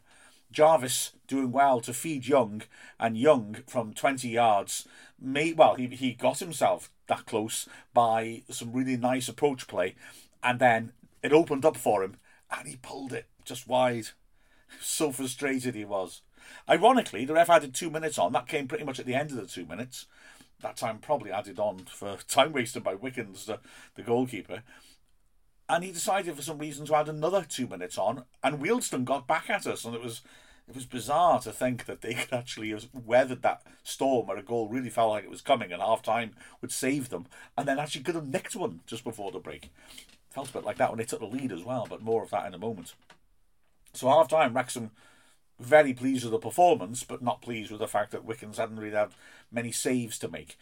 Jarvis 0.53 1.13
doing 1.27 1.51
well 1.51 1.81
to 1.81 1.93
feed 1.93 2.29
Young, 2.29 2.63
and 3.01 3.17
Young 3.17 3.57
from 3.67 3.93
20 3.93 4.29
yards 4.29 4.87
made 5.25 5.57
well. 5.57 5.75
He 5.75 5.87
he 5.89 6.13
got 6.13 6.39
himself 6.39 6.91
that 7.07 7.27
close 7.27 7.69
by 7.93 8.43
some 8.51 8.73
really 8.73 8.97
nice 8.97 9.29
approach 9.29 9.67
play, 9.67 9.95
and 10.43 10.59
then 10.59 10.93
it 11.23 11.33
opened 11.33 11.65
up 11.65 11.77
for 11.77 12.03
him, 12.03 12.17
and 12.51 12.69
he 12.69 12.77
pulled 12.77 13.13
it 13.13 13.27
just 13.45 13.69
wide. 13.69 14.09
So 14.81 15.13
frustrated 15.13 15.77
he 15.77 15.85
was. 15.85 16.23
Ironically, 16.69 17.25
the 17.25 17.35
ref 17.35 17.49
added 17.49 17.75
two 17.75 17.91
minutes 17.91 18.19
on. 18.19 18.33
That 18.33 18.49
came 18.49 18.67
pretty 18.67 18.83
much 18.83 18.99
at 18.99 19.07
the 19.07 19.15
end 19.15 19.31
of 19.31 19.37
the 19.37 19.47
two 19.47 19.67
minutes. 19.67 20.07
That 20.63 20.77
time 20.77 20.99
probably 20.99 21.31
added 21.31 21.61
on 21.61 21.81
for 21.85 22.17
time 22.29 22.53
wasted 22.53 22.83
by 22.83 22.95
Wickens, 22.95 23.47
the, 23.47 23.61
the 23.95 24.03
goalkeeper. 24.03 24.63
And 25.69 25.85
he 25.85 25.93
decided 25.93 26.35
for 26.35 26.43
some 26.43 26.59
reason 26.59 26.87
to 26.87 26.97
add 26.97 27.09
another 27.09 27.47
two 27.49 27.69
minutes 27.69 27.97
on, 27.97 28.25
and 28.43 28.59
Wealdstone 28.59 29.05
got 29.05 29.29
back 29.29 29.49
at 29.49 29.67
us, 29.67 29.85
and 29.85 29.95
it 29.95 30.03
was 30.03 30.23
it 30.69 30.75
was 30.75 30.87
bizarre 30.87 31.41
to 31.41 31.53
think 31.53 31.85
that 31.85 32.01
they 32.01 32.15
could 32.15 32.33
actually 32.33 32.71
have 32.71 32.89
weathered 32.93 33.43
that 33.43 33.63
storm 33.83 34.27
where 34.27 34.39
a 34.39 34.43
goal 34.43 34.69
really 34.69 34.91
felt 34.91 35.11
like 35.11 35.25
it 35.25 35.31
was 35.31 35.43
coming 35.43 35.73
and 35.73 35.83
half 35.83 36.03
time 36.03 36.33
would 36.61 36.73
save 36.73 37.11
them 37.11 37.27
and 37.57 37.69
then 37.69 37.79
actually 37.79 38.03
could 38.03 38.15
have 38.15 38.29
nicked 38.29 38.57
one 38.57 38.81
just 38.87 39.05
before 39.05 39.31
the 39.31 39.39
break. 39.39 39.71
Felt 40.31 40.51
a 40.51 40.53
bit 40.53 40.65
like 40.65 40.79
that 40.79 40.91
when 40.91 40.99
they 40.99 41.05
took 41.05 41.21
the 41.21 41.27
lead 41.27 41.53
as 41.53 41.63
well, 41.63 41.87
but 41.89 42.03
more 42.03 42.23
of 42.23 42.31
that 42.31 42.47
in 42.47 42.55
a 42.55 42.59
moment. 42.59 42.95
So 43.93 44.09
half 44.09 44.29
time, 44.29 44.55
Wrexham 44.55 44.91
very 45.61 45.95
pleased 45.95 46.25
with 46.25 46.33
the 46.33 46.39
performance, 46.39 47.05
but 47.05 47.23
not 47.23 47.43
pleased 47.43 47.71
with 47.71 47.81
the 47.81 47.87
fact 47.87 48.11
that 48.11 48.25
Wickens 48.25 48.59
hadn't 48.59 48.81
really 48.81 48.97
had 48.97 49.11
many 49.53 49.71
saves 49.71 50.19
to 50.19 50.29
make. 50.29 50.59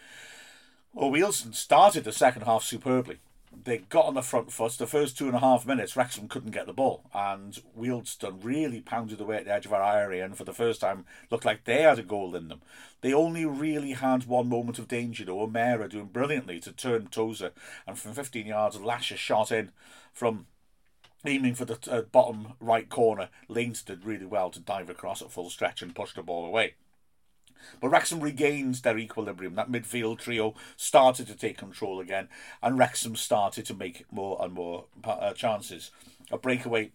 Well, 0.93 1.11
Wealdstone 1.11 1.55
started 1.55 2.05
the 2.05 2.13
second 2.13 2.43
half 2.43 2.65
superbly 2.65 3.19
they 3.65 3.79
got 3.79 4.07
on 4.07 4.15
the 4.15 4.23
front 4.23 4.53
foot. 4.53 4.73
The 4.73 4.87
first 4.87 5.17
two 5.17 5.27
and 5.27 5.37
a 5.37 5.41
half 5.41 5.67
minutes, 5.67 5.97
Wrexham 5.97 6.29
couldn't 6.29 6.51
get 6.51 6.67
the 6.67 6.73
ball, 6.73 7.05
and 7.15 7.61
Wealdstone 7.79 8.43
really 8.43 8.81
pounded 8.81 9.21
away 9.21 9.37
at 9.37 9.45
the 9.45 9.53
edge 9.53 9.67
of 9.67 9.73
our 9.73 9.99
area, 9.99 10.25
and 10.25 10.37
for 10.37 10.45
the 10.45 10.53
first 10.53 10.81
time, 10.81 11.05
looked 11.31 11.45
like 11.45 11.65
they 11.65 11.83
had 11.83 11.99
a 11.99 12.03
goal 12.03 12.35
in 12.35 12.49
them. 12.49 12.63
They 13.01 13.13
only 13.13 13.45
really 13.47 13.93
had 13.93 14.25
one 14.25 14.49
moment 14.49 14.79
of 14.79 14.89
danger, 14.89 15.25
though. 15.25 15.47
Umerah 15.47 15.89
doing 15.89 16.07
brilliantly 16.07 16.61
to 16.61 16.73
turn 16.73 17.07
Tozer, 17.09 17.53
and 17.87 17.99
from 17.99 18.15
15 18.15 18.47
yards, 18.47 18.81
lash 18.81 19.13
a 19.13 19.17
shot 19.17 19.53
in 19.53 19.73
from 20.13 20.47
aiming 21.25 21.55
for 21.55 21.65
the 21.65 21.79
uh, 21.91 22.03
bottom 22.03 22.55
right 22.61 22.89
corner. 22.89 23.29
Lanes 23.49 23.83
did 23.83 24.05
really 24.05 24.27
well 24.27 24.51
to 24.51 24.61
dive 24.61 24.91
across 24.91 25.23
at 25.23 25.31
full 25.31 25.51
stretch 25.51 25.83
and 25.83 25.95
push 25.95 26.15
the 26.15 26.23
ball 26.23 26.45
away. 26.45 26.75
But 27.81 27.91
Wrexham 27.91 28.21
regained 28.21 28.77
their 28.77 28.99
equilibrium. 28.99 29.55
That 29.55 29.71
midfield 29.71 30.19
trio 30.19 30.55
started 30.77 31.27
to 31.29 31.35
take 31.37 31.59
control 31.59 32.01
again, 32.01 32.29
and 32.63 32.79
Wrexham 32.79 33.17
started 33.17 33.67
to 33.67 33.75
make 33.75 34.05
more 34.13 34.39
and 34.41 34.53
more 34.53 34.87
uh, 35.05 35.33
chances. 35.33 35.91
A 36.31 36.39
breakaway 36.39 36.93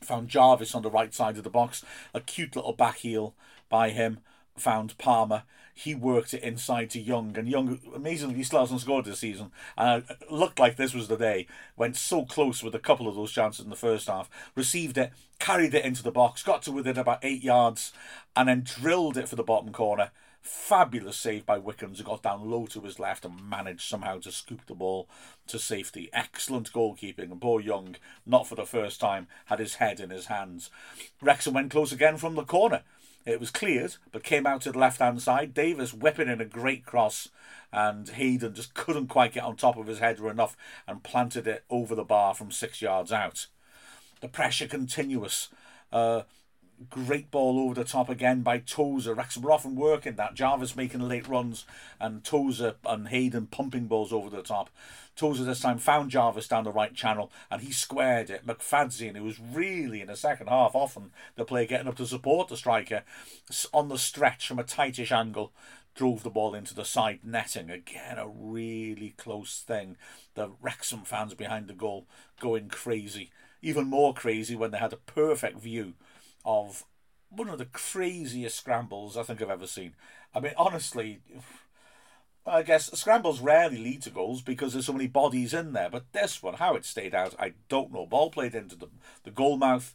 found 0.00 0.28
Jarvis 0.28 0.74
on 0.74 0.82
the 0.82 0.90
right 0.90 1.14
side 1.14 1.36
of 1.36 1.44
the 1.44 1.50
box, 1.50 1.84
a 2.12 2.20
cute 2.20 2.56
little 2.56 2.72
back 2.72 2.98
heel 2.98 3.34
by 3.68 3.90
him 3.90 4.20
found 4.56 4.96
Palmer. 4.98 5.42
He 5.76 5.94
worked 5.94 6.32
it 6.32 6.42
inside 6.44 6.90
to 6.90 7.00
Young, 7.00 7.36
and 7.36 7.48
Young 7.48 7.80
amazingly 7.94 8.44
still 8.44 8.60
hasn't 8.60 8.82
scored 8.82 9.04
this 9.04 9.18
season. 9.18 9.50
And 9.76 10.04
it 10.08 10.30
looked 10.30 10.60
like 10.60 10.76
this 10.76 10.94
was 10.94 11.08
the 11.08 11.16
day. 11.16 11.48
Went 11.76 11.96
so 11.96 12.24
close 12.24 12.62
with 12.62 12.76
a 12.76 12.78
couple 12.78 13.08
of 13.08 13.16
those 13.16 13.32
chances 13.32 13.64
in 13.64 13.70
the 13.70 13.76
first 13.76 14.06
half. 14.06 14.30
Received 14.54 14.96
it, 14.96 15.12
carried 15.40 15.74
it 15.74 15.84
into 15.84 16.04
the 16.04 16.12
box, 16.12 16.44
got 16.44 16.62
to 16.62 16.72
within 16.72 16.96
about 16.96 17.24
eight 17.24 17.42
yards, 17.42 17.92
and 18.36 18.48
then 18.48 18.62
drilled 18.62 19.16
it 19.16 19.28
for 19.28 19.34
the 19.34 19.42
bottom 19.42 19.72
corner. 19.72 20.12
Fabulous 20.40 21.16
save 21.16 21.44
by 21.44 21.58
Wickens, 21.58 21.98
who 21.98 22.04
got 22.04 22.22
down 22.22 22.48
low 22.48 22.66
to 22.66 22.82
his 22.82 23.00
left 23.00 23.24
and 23.24 23.48
managed 23.48 23.88
somehow 23.88 24.20
to 24.20 24.30
scoop 24.30 24.66
the 24.66 24.74
ball 24.74 25.08
to 25.48 25.58
safety. 25.58 26.08
Excellent 26.12 26.70
goalkeeping, 26.70 27.32
and 27.32 27.40
poor 27.40 27.60
Young, 27.60 27.96
not 28.24 28.46
for 28.46 28.54
the 28.54 28.66
first 28.66 29.00
time, 29.00 29.26
had 29.46 29.58
his 29.58 29.76
head 29.76 29.98
in 29.98 30.10
his 30.10 30.26
hands. 30.26 30.70
Wrexham 31.20 31.54
went 31.54 31.72
close 31.72 31.90
again 31.90 32.16
from 32.16 32.36
the 32.36 32.44
corner. 32.44 32.82
It 33.26 33.40
was 33.40 33.50
cleared, 33.50 33.96
but 34.12 34.22
came 34.22 34.46
out 34.46 34.60
to 34.62 34.72
the 34.72 34.78
left 34.78 35.00
hand 35.00 35.22
side. 35.22 35.54
Davies 35.54 35.94
whipping 35.94 36.28
in 36.28 36.40
a 36.40 36.46
great 36.46 36.84
cross, 36.84 37.28
and 37.72 38.08
Hayden 38.08 38.54
just 38.54 38.74
couldn't 38.74 39.08
quite 39.08 39.32
get 39.32 39.44
on 39.44 39.56
top 39.56 39.76
of 39.76 39.86
his 39.86 39.98
header 39.98 40.30
enough 40.30 40.56
and 40.86 41.02
planted 41.02 41.46
it 41.46 41.64
over 41.70 41.94
the 41.94 42.04
bar 42.04 42.34
from 42.34 42.50
six 42.50 42.82
yards 42.82 43.12
out. 43.12 43.46
The 44.20 44.28
pressure 44.28 44.66
continuous. 44.66 45.48
Uh, 45.92 46.22
great 46.90 47.30
ball 47.30 47.58
over 47.58 47.74
the 47.74 47.84
top 47.84 48.08
again 48.08 48.42
by 48.42 48.58
Tozer. 48.58 49.14
Wrexham 49.14 49.42
were 49.42 49.52
often 49.52 49.76
working 49.76 50.16
that. 50.16 50.34
Jarvis 50.34 50.76
making 50.76 51.00
late 51.00 51.28
runs 51.28 51.64
and 52.00 52.24
Tozer 52.24 52.74
and 52.84 53.08
Hayden 53.08 53.46
pumping 53.46 53.86
balls 53.86 54.12
over 54.12 54.30
the 54.30 54.42
top. 54.42 54.70
Tozer 55.16 55.44
this 55.44 55.60
time 55.60 55.78
found 55.78 56.10
Jarvis 56.10 56.48
down 56.48 56.64
the 56.64 56.72
right 56.72 56.94
channel 56.94 57.30
and 57.50 57.62
he 57.62 57.72
squared 57.72 58.30
it. 58.30 58.46
McFadzean, 58.46 59.16
who 59.16 59.24
was 59.24 59.40
really 59.40 60.00
in 60.00 60.08
the 60.08 60.16
second 60.16 60.48
half 60.48 60.74
often 60.74 61.10
the 61.36 61.44
player 61.44 61.66
getting 61.66 61.88
up 61.88 61.96
to 61.96 62.06
support 62.06 62.48
the 62.48 62.56
striker, 62.56 63.04
on 63.72 63.88
the 63.88 63.98
stretch 63.98 64.48
from 64.48 64.58
a 64.58 64.64
tightish 64.64 65.12
angle, 65.12 65.52
drove 65.94 66.24
the 66.24 66.30
ball 66.30 66.54
into 66.54 66.74
the 66.74 66.84
side 66.84 67.20
netting. 67.22 67.70
Again, 67.70 68.18
a 68.18 68.26
really 68.26 69.14
close 69.16 69.62
thing. 69.64 69.96
The 70.34 70.50
Wrexham 70.60 71.02
fans 71.02 71.34
behind 71.34 71.68
the 71.68 71.74
goal 71.74 72.06
going 72.40 72.68
crazy. 72.68 73.30
Even 73.62 73.86
more 73.86 74.12
crazy 74.12 74.56
when 74.56 74.72
they 74.72 74.78
had 74.78 74.92
a 74.92 74.96
perfect 74.96 75.60
view 75.60 75.94
of 76.44 76.84
one 77.30 77.48
of 77.48 77.58
the 77.58 77.64
craziest 77.66 78.56
scrambles 78.56 79.16
I 79.16 79.22
think 79.22 79.42
I've 79.42 79.50
ever 79.50 79.66
seen. 79.66 79.94
I 80.34 80.40
mean, 80.40 80.52
honestly, 80.56 81.20
I 82.46 82.62
guess 82.62 82.90
scrambles 82.92 83.40
rarely 83.40 83.78
lead 83.78 84.02
to 84.02 84.10
goals 84.10 84.42
because 84.42 84.72
there's 84.72 84.86
so 84.86 84.92
many 84.92 85.06
bodies 85.06 85.54
in 85.54 85.72
there. 85.72 85.90
But 85.90 86.12
this 86.12 86.42
one, 86.42 86.54
how 86.54 86.74
it 86.74 86.84
stayed 86.84 87.14
out, 87.14 87.34
I 87.38 87.54
don't 87.68 87.92
know. 87.92 88.06
Ball 88.06 88.30
played 88.30 88.54
into 88.54 88.76
the, 88.76 88.88
the 89.24 89.30
goal 89.30 89.56
mouth. 89.56 89.94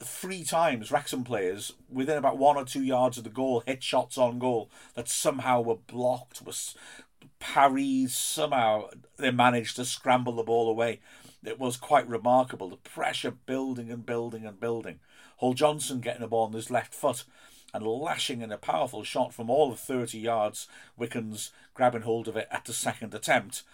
three 0.00 0.44
times 0.44 0.90
Wrexham 0.90 1.24
players 1.24 1.72
within 1.88 2.18
about 2.18 2.36
one 2.38 2.56
or 2.56 2.64
two 2.64 2.82
yards 2.82 3.18
of 3.18 3.24
the 3.24 3.30
goal 3.30 3.62
hit 3.66 3.82
shots 3.82 4.18
on 4.18 4.38
goal 4.38 4.70
that 4.94 5.08
somehow 5.08 5.60
were 5.60 5.76
blocked, 5.76 6.42
was 6.42 6.74
parried, 7.38 8.10
somehow 8.10 8.88
they 9.16 9.30
managed 9.30 9.76
to 9.76 9.84
scramble 9.84 10.34
the 10.34 10.42
ball 10.42 10.68
away. 10.68 11.00
It 11.44 11.58
was 11.58 11.76
quite 11.76 12.08
remarkable. 12.08 12.68
The 12.70 12.76
pressure 12.76 13.30
building 13.30 13.90
and 13.90 14.04
building 14.04 14.44
and 14.46 14.58
building. 14.60 15.00
Hall 15.42 15.54
Johnson 15.54 15.98
getting 15.98 16.22
a 16.22 16.28
ball 16.28 16.46
on 16.46 16.52
his 16.52 16.70
left 16.70 16.94
foot 16.94 17.24
and 17.74 17.84
lashing 17.84 18.42
in 18.42 18.52
a 18.52 18.56
powerful 18.56 19.02
shot 19.02 19.34
from 19.34 19.50
all 19.50 19.72
of 19.72 19.80
30 19.80 20.16
yards. 20.16 20.68
Wickens 20.96 21.50
grabbing 21.74 22.02
hold 22.02 22.28
of 22.28 22.36
it 22.36 22.46
at 22.52 22.64
the 22.64 22.72
second 22.72 23.12
attempt. 23.12 23.64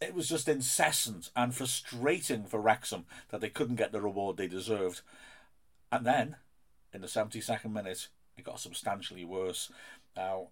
It 0.00 0.14
was 0.14 0.28
just 0.28 0.48
incessant 0.48 1.30
and 1.36 1.54
frustrating 1.54 2.44
for 2.44 2.60
Wrexham 2.60 3.04
that 3.28 3.40
they 3.40 3.50
couldn't 3.50 3.76
get 3.76 3.92
the 3.92 4.00
reward 4.00 4.36
they 4.36 4.48
deserved. 4.48 5.02
And 5.92 6.04
then, 6.04 6.34
in 6.92 7.02
the 7.02 7.06
72nd 7.06 7.72
minute, 7.72 8.08
it 8.36 8.42
got 8.42 8.58
substantially 8.58 9.24
worse. 9.24 9.70
Now, 10.16 10.48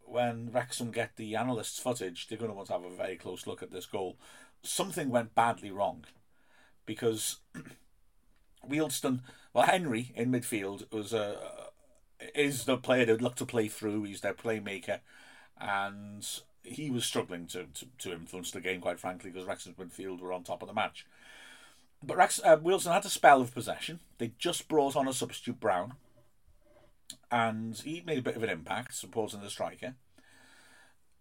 when 0.00 0.50
Wrexham 0.50 0.90
get 0.90 1.14
the 1.14 1.36
analysts' 1.36 1.78
footage, 1.78 2.26
they're 2.26 2.36
going 2.36 2.50
to 2.50 2.56
want 2.56 2.66
to 2.66 2.72
have 2.72 2.82
a 2.82 2.90
very 2.90 3.14
close 3.14 3.46
look 3.46 3.62
at 3.62 3.70
this 3.70 3.86
goal. 3.86 4.16
Something 4.60 5.08
went 5.08 5.36
badly 5.36 5.70
wrong 5.70 6.04
because 6.84 7.36
Wealdstone, 8.66 9.20
well, 9.52 9.66
Henry 9.66 10.12
in 10.14 10.30
midfield 10.30 10.90
was 10.92 11.12
a 11.12 11.36
is 12.34 12.64
the 12.64 12.76
player 12.76 13.04
they'd 13.04 13.22
look 13.22 13.36
to 13.36 13.46
play 13.46 13.68
through. 13.68 14.04
He's 14.04 14.20
their 14.20 14.34
playmaker, 14.34 15.00
and 15.60 16.26
he 16.62 16.90
was 16.90 17.04
struggling 17.04 17.46
to, 17.46 17.66
to, 17.74 17.86
to 17.98 18.12
influence 18.12 18.50
the 18.50 18.60
game, 18.60 18.80
quite 18.80 19.00
frankly, 19.00 19.30
because 19.30 19.46
Wrexham's 19.46 19.76
midfield 19.76 20.20
were 20.20 20.32
on 20.32 20.42
top 20.42 20.62
of 20.62 20.68
the 20.68 20.74
match. 20.74 21.06
But 22.02 22.16
Rex 22.16 22.40
uh, 22.44 22.56
Wealdstone 22.56 22.92
had 22.92 23.04
a 23.04 23.10
spell 23.10 23.40
of 23.40 23.54
possession. 23.54 24.00
They 24.18 24.32
just 24.38 24.68
brought 24.68 24.96
on 24.96 25.08
a 25.08 25.12
substitute 25.12 25.60
Brown, 25.60 25.94
and 27.30 27.76
he 27.76 28.02
made 28.04 28.18
a 28.18 28.22
bit 28.22 28.36
of 28.36 28.42
an 28.42 28.50
impact, 28.50 28.94
supporting 28.94 29.40
the 29.40 29.50
striker. 29.50 29.94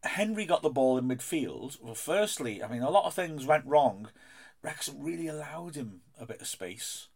Henry 0.04 0.46
got 0.46 0.62
the 0.62 0.70
ball 0.70 0.98
in 0.98 1.08
midfield. 1.08 1.82
Well, 1.82 1.96
firstly, 1.96 2.64
I 2.64 2.68
mean, 2.68 2.84
a 2.84 2.92
lot 2.92 3.06
of 3.06 3.14
things 3.14 3.46
went 3.46 3.66
wrong. 3.66 4.10
Wrexham 4.62 5.02
really 5.02 5.28
allowed 5.28 5.76
him 5.76 6.02
a 6.20 6.26
bit 6.26 6.42
of 6.42 6.48
space. 6.48 7.08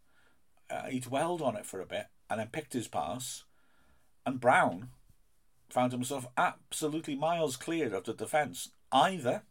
Uh, 0.72 0.88
he 0.88 1.00
dwelled 1.00 1.42
on 1.42 1.56
it 1.56 1.66
for 1.66 1.80
a 1.80 1.86
bit 1.86 2.06
and 2.30 2.40
then 2.40 2.48
picked 2.48 2.72
his 2.72 2.88
pass. 2.88 3.44
And 4.24 4.40
Brown 4.40 4.88
found 5.68 5.92
himself 5.92 6.26
absolutely 6.36 7.14
miles 7.14 7.56
clear 7.56 7.94
of 7.94 8.04
the 8.04 8.14
defence. 8.14 8.70
Either 8.90 9.42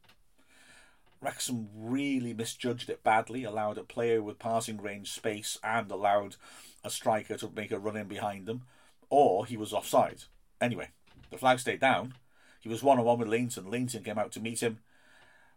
Wrexham 1.22 1.70
really 1.76 2.34
misjudged 2.34 2.90
it 2.90 3.04
badly, 3.04 3.44
allowed 3.44 3.78
a 3.78 3.84
player 3.84 4.24
with 4.24 4.40
passing 4.40 4.82
range 4.82 5.12
space 5.12 5.60
and 5.64 5.92
allowed 5.92 6.36
a 6.84 6.90
striker 6.90 7.38
to 7.38 7.52
make 7.56 7.72
a 7.72 7.78
run 7.78 7.98
in 7.98 8.08
behind 8.08 8.48
them, 8.48 8.64
or 9.10 9.46
he 9.46 9.56
was 9.56 9.74
offside. 9.74 10.24
Anyway, 10.60 10.90
the 11.30 11.38
flag 11.38 11.60
stayed 11.60 11.80
down. 11.80 12.16
He 12.60 12.70
was 12.70 12.82
one 12.82 12.98
on 12.98 13.06
one 13.06 13.20
with 13.20 13.28
Lainton. 13.28 13.70
Lainton 13.70 14.04
came 14.04 14.18
out 14.18 14.32
to 14.32 14.40
meet 14.40 14.62
him. 14.62 14.80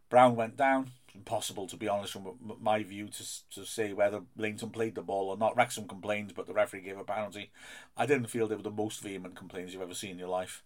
Brown 0.09 0.37
went 0.37 0.57
down. 0.57 0.91
Impossible, 1.15 1.69
to 1.69 1.77
be 1.77 1.89
honest, 1.89 2.13
from 2.13 2.37
my 2.61 2.83
view, 2.83 3.09
to, 3.09 3.51
to 3.51 3.65
say 3.65 3.93
whether 3.93 4.23
Lainton 4.37 4.71
played 4.71 4.97
the 4.97 5.03
ball 5.03 5.29
or 5.29 5.37
not. 5.37 5.57
Wrexham 5.57 5.87
complained, 5.87 6.35
but 6.35 6.47
the 6.47 6.53
referee 6.53 6.81
gave 6.81 6.99
a 6.99 7.05
penalty. 7.05 7.53
I 7.97 8.05
didn't 8.05 8.27
feel 8.27 8.49
they 8.49 8.57
were 8.57 8.63
the 8.63 8.71
most 8.71 9.01
vehement 9.01 9.37
complaints 9.37 9.73
you've 9.73 9.83
ever 9.83 9.95
seen 9.95 10.11
in 10.11 10.19
your 10.19 10.29
life. 10.29 10.65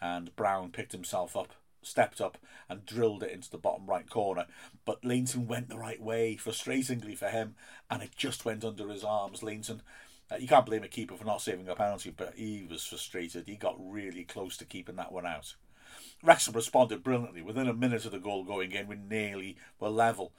And 0.00 0.34
Brown 0.36 0.70
picked 0.70 0.92
himself 0.92 1.36
up 1.36 1.54
stepped 1.82 2.20
up 2.20 2.38
and 2.68 2.86
drilled 2.86 3.22
it 3.22 3.32
into 3.32 3.50
the 3.50 3.58
bottom 3.58 3.86
right 3.86 4.08
corner. 4.08 4.46
But 4.84 5.04
Lainton 5.04 5.46
went 5.46 5.68
the 5.68 5.78
right 5.78 6.00
way, 6.00 6.36
frustratingly 6.36 7.16
for 7.16 7.28
him, 7.28 7.54
and 7.90 8.02
it 8.02 8.16
just 8.16 8.44
went 8.44 8.64
under 8.64 8.88
his 8.88 9.04
arms. 9.04 9.42
Lainton, 9.42 9.82
uh, 10.30 10.36
you 10.36 10.46
can't 10.46 10.66
blame 10.66 10.84
a 10.84 10.88
keeper 10.88 11.16
for 11.16 11.24
not 11.24 11.42
saving 11.42 11.68
a 11.68 11.74
penalty, 11.74 12.12
but 12.14 12.34
he 12.36 12.66
was 12.68 12.84
frustrated. 12.84 13.46
He 13.46 13.56
got 13.56 13.76
really 13.78 14.24
close 14.24 14.56
to 14.58 14.64
keeping 14.64 14.96
that 14.96 15.12
one 15.12 15.26
out. 15.26 15.54
Wrexham 16.22 16.54
responded 16.54 17.02
brilliantly. 17.02 17.42
Within 17.42 17.68
a 17.68 17.74
minute 17.74 18.04
of 18.04 18.12
the 18.12 18.18
goal 18.18 18.44
going 18.44 18.72
in, 18.72 18.86
we 18.86 18.96
nearly 18.96 19.56
were 19.78 19.88
level. 19.88 20.32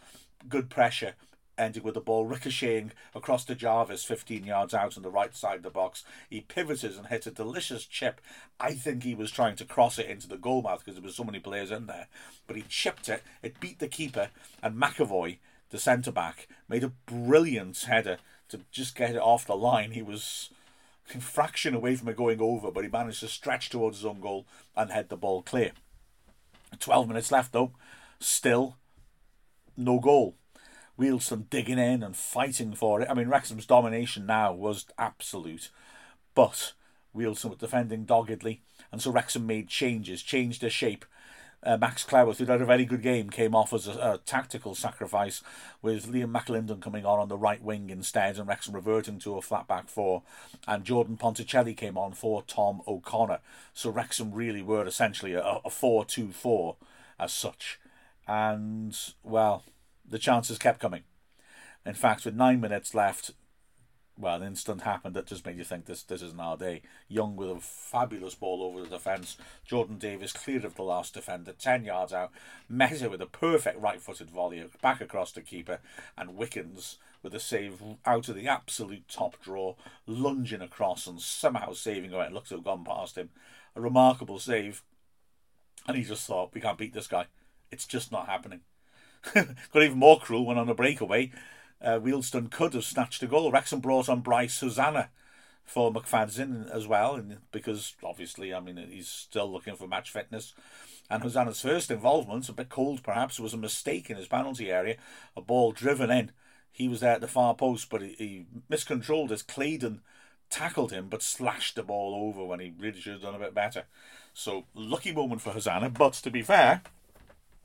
Good 0.48 0.70
pressure, 0.70 1.16
ending 1.58 1.84
with 1.84 1.96
the 1.96 2.02
ball 2.02 2.26
ricocheting 2.26 2.92
across 3.16 3.46
to 3.46 3.56
Jarvis 3.56 4.04
15 4.04 4.44
yards 4.44 4.74
out 4.74 4.96
on 4.96 5.04
the 5.04 5.10
right 5.10 5.36
side 5.36 5.58
of 5.58 5.64
the 5.64 5.70
box. 5.70 6.04
He 6.30 6.42
pivoted 6.42 6.96
and 6.98 7.08
hit 7.08 7.26
a 7.26 7.32
delicious 7.32 7.86
chip. 7.86 8.22
I 8.60 8.74
think 8.74 9.04
he 9.04 9.16
was 9.16 9.32
trying 9.32 9.56
to 9.58 9.66
cross 9.66 9.98
it 9.98 10.08
into 10.08 10.28
the 10.28 10.38
goal 10.38 10.62
mouth 10.62 10.80
because 10.80 10.96
there 10.96 11.04
were 11.04 11.12
so 11.12 11.24
many 11.24 11.40
players 11.40 11.72
in 11.72 11.88
there. 11.88 12.08
But 12.48 12.58
he 12.58 12.64
chipped 12.64 13.10
it, 13.10 13.24
it 13.42 13.60
beat 13.60 13.80
the 13.80 13.88
keeper, 13.88 14.30
and 14.62 14.80
McAvoy, 14.80 15.40
the 15.72 15.80
centre 15.80 16.12
back, 16.12 16.48
made 16.70 16.84
a 16.84 16.92
brilliant 17.06 17.80
header 17.82 18.18
to 18.50 18.62
just 18.72 18.96
get 18.96 19.16
it 19.16 19.22
off 19.22 19.48
the 19.48 19.56
line. 19.56 19.92
He 19.92 20.02
was 20.02 20.50
fraction 21.20 21.74
away 21.74 21.96
from 21.96 22.08
it 22.08 22.16
going 22.16 22.40
over, 22.40 22.72
but 22.72 22.84
he 22.84 22.90
managed 22.90 23.20
to 23.22 23.28
stretch 23.28 23.70
towards 23.70 23.98
his 23.98 24.06
own 24.06 24.22
goal 24.22 24.46
and 24.76 24.92
head 24.92 25.10
the 25.10 25.18
ball 25.18 25.42
clear. 25.42 25.72
12 26.80 27.08
minutes 27.08 27.32
left 27.32 27.52
though, 27.52 27.74
still 28.20 28.78
no 29.76 30.00
goal. 30.00 30.36
Wealdstone 30.98 31.50
digging 31.50 31.80
in 31.80 32.04
and 32.04 32.16
fighting 32.16 32.74
for 32.74 33.02
it. 33.02 33.10
I 33.10 33.14
mean, 33.14 33.28
Wrexham's 33.28 33.66
domination 33.66 34.26
now 34.26 34.54
was 34.54 34.86
absolute, 34.98 35.70
but 36.36 36.74
Wealdstone 37.16 37.50
were 37.52 37.56
defending 37.56 38.06
doggedly, 38.06 38.62
and 38.92 39.02
so 39.02 39.12
Wrexham 39.12 39.48
made 39.48 39.68
changes, 39.68 40.22
changed 40.22 40.62
their 40.62 40.70
shape. 40.70 41.06
Uh, 41.64 41.78
Max 41.78 42.04
Cleworth, 42.04 42.38
who 42.38 42.46
had 42.46 42.62
a 42.62 42.66
very 42.66 42.86
good 42.86 43.04
game, 43.04 43.30
came 43.30 43.54
off 43.54 43.72
as 43.72 43.88
a, 43.88 43.92
a, 43.92 44.20
tactical 44.26 44.74
sacrifice, 44.74 45.44
with 45.82 46.08
Liam 46.08 46.32
McAlinden 46.32 46.82
coming 46.82 47.06
on 47.06 47.20
on 47.20 47.28
the 47.28 47.38
right 47.38 47.62
wing 47.62 47.92
instead, 47.92 48.40
and 48.40 48.48
Wrexham 48.48 48.74
reverting 48.74 49.20
to 49.20 49.38
a 49.38 49.42
flat 49.42 49.68
back 49.68 49.88
four, 49.88 50.24
and 50.68 50.84
Jordan 50.84 51.18
Ponticelli 51.18 51.78
came 51.78 52.00
on 52.00 52.14
for 52.14 52.42
Tom 52.42 52.82
O'Connor. 52.88 53.40
So 53.74 53.92
Wrexham 53.92 54.32
really 54.32 54.64
were 54.64 54.88
essentially 54.88 55.34
a, 55.34 55.60
a 55.64 55.70
4 55.70 56.06
2 56.06 56.32
4 56.32 56.76
as 57.20 57.32
such. 57.32 57.80
And, 58.28 58.98
well, 59.24 59.64
the 60.08 60.20
chances 60.20 60.58
kept 60.58 60.80
coming. 60.80 61.04
In 61.86 61.94
fact, 61.94 62.26
with 62.26 62.36
nine 62.36 62.60
minutes 62.60 62.96
left, 62.96 63.32
well, 64.22 64.42
an 64.42 64.48
instant 64.48 64.82
happened 64.82 65.16
that 65.16 65.26
just 65.26 65.46
made 65.46 65.58
you 65.58 65.64
think 65.64 65.86
this 65.86 66.04
this 66.04 66.22
isn't 66.22 66.40
our 66.40 66.56
day. 66.56 66.82
Young 67.08 67.36
with 67.36 67.50
a 67.50 67.60
fabulous 67.60 68.36
ball 68.36 68.64
over 68.64 68.82
the 68.82 68.88
defence. 68.88 69.38
Jordan 69.66 69.98
Davies 69.98 70.32
cleared 70.32 70.64
of 70.64 70.76
the 70.76 70.84
last 70.84 71.14
defender, 71.14 71.54
10 71.54 71.84
yards 71.86 72.14
out. 72.14 72.32
Meza 72.72 73.10
with 73.10 73.22
a 73.22 73.26
perfect 73.26 73.80
right 73.80 74.02
footed 74.02 74.30
volley 74.30 74.64
back 74.82 75.02
across 75.02 75.32
the 75.32 75.42
keeper. 75.42 75.80
And 76.18 76.38
Wickens 76.38 76.98
with 77.24 77.34
a 77.36 77.40
save 77.40 77.82
out 78.06 78.30
of 78.30 78.36
the 78.36 78.48
absolute 78.48 79.08
top 79.08 79.42
draw, 79.42 79.76
lunging 80.06 80.62
across 80.62 81.08
and 81.08 81.20
somehow 81.20 81.74
saving 81.74 82.14
away. 82.14 82.26
It 82.26 82.34
looks 82.34 82.50
to 82.50 82.56
have 82.56 82.64
gone 82.64 82.84
past 82.84 83.18
him. 83.18 83.30
A 83.76 83.82
remarkable 83.82 84.40
save. 84.40 84.84
And 85.88 85.98
he 85.98 86.04
just 86.04 86.28
thought, 86.28 86.54
we 86.54 86.62
can't 86.62 86.78
beat 86.78 86.94
this 86.94 87.08
guy. 87.08 87.26
It's 87.72 87.88
just 87.88 88.12
not 88.12 88.28
happening. 88.28 88.62
Got 89.34 89.84
even 89.84 89.98
more 89.98 90.20
cruel 90.20 90.46
when 90.46 90.58
on 90.58 90.70
a 90.70 90.74
breakaway, 90.74 91.32
uh, 91.84 92.00
Wealdstone 92.00 92.52
could 92.52 92.74
have 92.74 92.84
snatched 92.84 93.24
a 93.24 93.28
goal. 93.28 93.52
Wrexham 93.52 93.80
brought 93.80 94.10
on 94.10 94.22
Bryce 94.22 94.60
Hosannah 94.60 95.10
for 95.66 95.92
McFadzean 95.92 96.70
as 96.70 96.88
well, 96.88 97.16
and 97.16 97.38
because 97.52 97.96
obviously, 98.04 98.54
I 98.54 98.60
mean, 98.60 98.78
he's 98.90 99.08
still 99.08 99.52
looking 99.52 99.76
for 99.76 99.88
match 99.88 100.12
fitness. 100.12 100.54
And 101.10 101.24
Hosannah's 101.24 101.62
first 101.62 101.92
involvement, 101.92 102.50
a 102.50 102.54
bit 102.54 102.70
cold 102.70 103.04
perhaps, 103.04 103.40
was 103.40 103.54
a 103.54 103.58
mistake 103.58 104.10
in 104.10 104.18
his 104.18 104.28
penalty 104.28 104.72
area, 104.72 104.98
a 105.36 105.42
ball 105.42 105.72
driven 105.72 106.10
in. 106.10 106.32
He 106.72 106.88
was 106.88 107.02
there 107.02 107.14
at 107.16 107.22
the 107.22 107.28
far 107.28 107.54
post, 107.54 107.90
but 107.90 108.02
he, 108.02 108.16
he 108.18 108.46
miscontrolled 108.70 109.32
as 109.32 109.44
Claydon 109.44 110.02
tackled 110.50 110.92
him, 110.92 111.08
but 111.10 111.22
slashed 111.22 111.76
the 111.76 111.84
ball 111.84 112.16
over 112.28 112.46
when 112.46 112.60
he 112.60 112.74
really 112.78 113.00
should 113.00 113.14
have 113.14 113.22
done 113.22 113.36
a 113.36 113.40
bit 113.40 113.54
better. 113.54 113.86
So, 114.34 114.66
lucky 114.74 115.12
moment 115.12 115.42
for 115.42 115.52
Hosannah, 115.52 115.90
but 115.90 116.14
to 116.14 116.30
be 116.30 116.42
fair, 116.42 116.82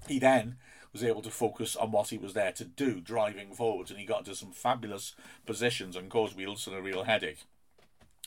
he 0.09 0.19
then 0.19 0.57
was 0.97 1.05
able 1.05 1.21
to 1.21 1.31
focus 1.31 1.77
on 1.77 1.91
what 1.91 2.09
he 2.09 2.17
was 2.17 2.33
there 2.33 2.53
to 2.53 2.65
do, 2.65 3.03
driving 3.03 3.53
forwards, 3.53 3.91
and 3.91 4.01
he 4.01 4.07
got 4.07 4.21
into 4.21 4.35
some 4.35 4.51
fabulous 4.51 5.15
positions 5.45 5.95
and 5.95 6.09
caused 6.09 6.39
Wealdstone 6.39 6.79
a 6.79 6.81
real 6.81 7.05
headache. 7.05 7.45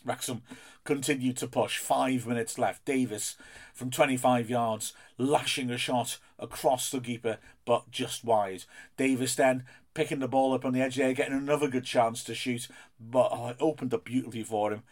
Wrexham 0.05 0.43
continued 0.83 1.35
to 1.37 1.47
push. 1.47 1.79
Five 1.79 2.27
minutes 2.27 2.59
left. 2.59 2.85
Davies 2.85 3.37
from 3.73 3.89
25 3.89 4.51
yards, 4.51 4.93
lashing 5.17 5.71
a 5.71 5.79
shot 5.79 6.19
across 6.37 6.91
the 6.91 6.99
keeper, 6.99 7.39
but 7.65 7.89
just 7.89 8.23
wide. 8.23 8.65
Davies 8.97 9.35
then 9.35 9.63
picking 9.95 10.19
the 10.19 10.27
ball 10.27 10.53
up 10.53 10.63
on 10.63 10.73
the 10.73 10.81
edge 10.81 10.97
there, 10.97 11.13
getting 11.13 11.33
another 11.33 11.69
good 11.69 11.85
chance 11.85 12.23
to 12.23 12.35
shoot, 12.35 12.67
but 12.99 13.29
oh, 13.31 13.47
it 13.47 13.57
opened 13.59 13.95
up 13.95 14.05
beautifully 14.05 14.43
for 14.43 14.71
him. 14.71 14.83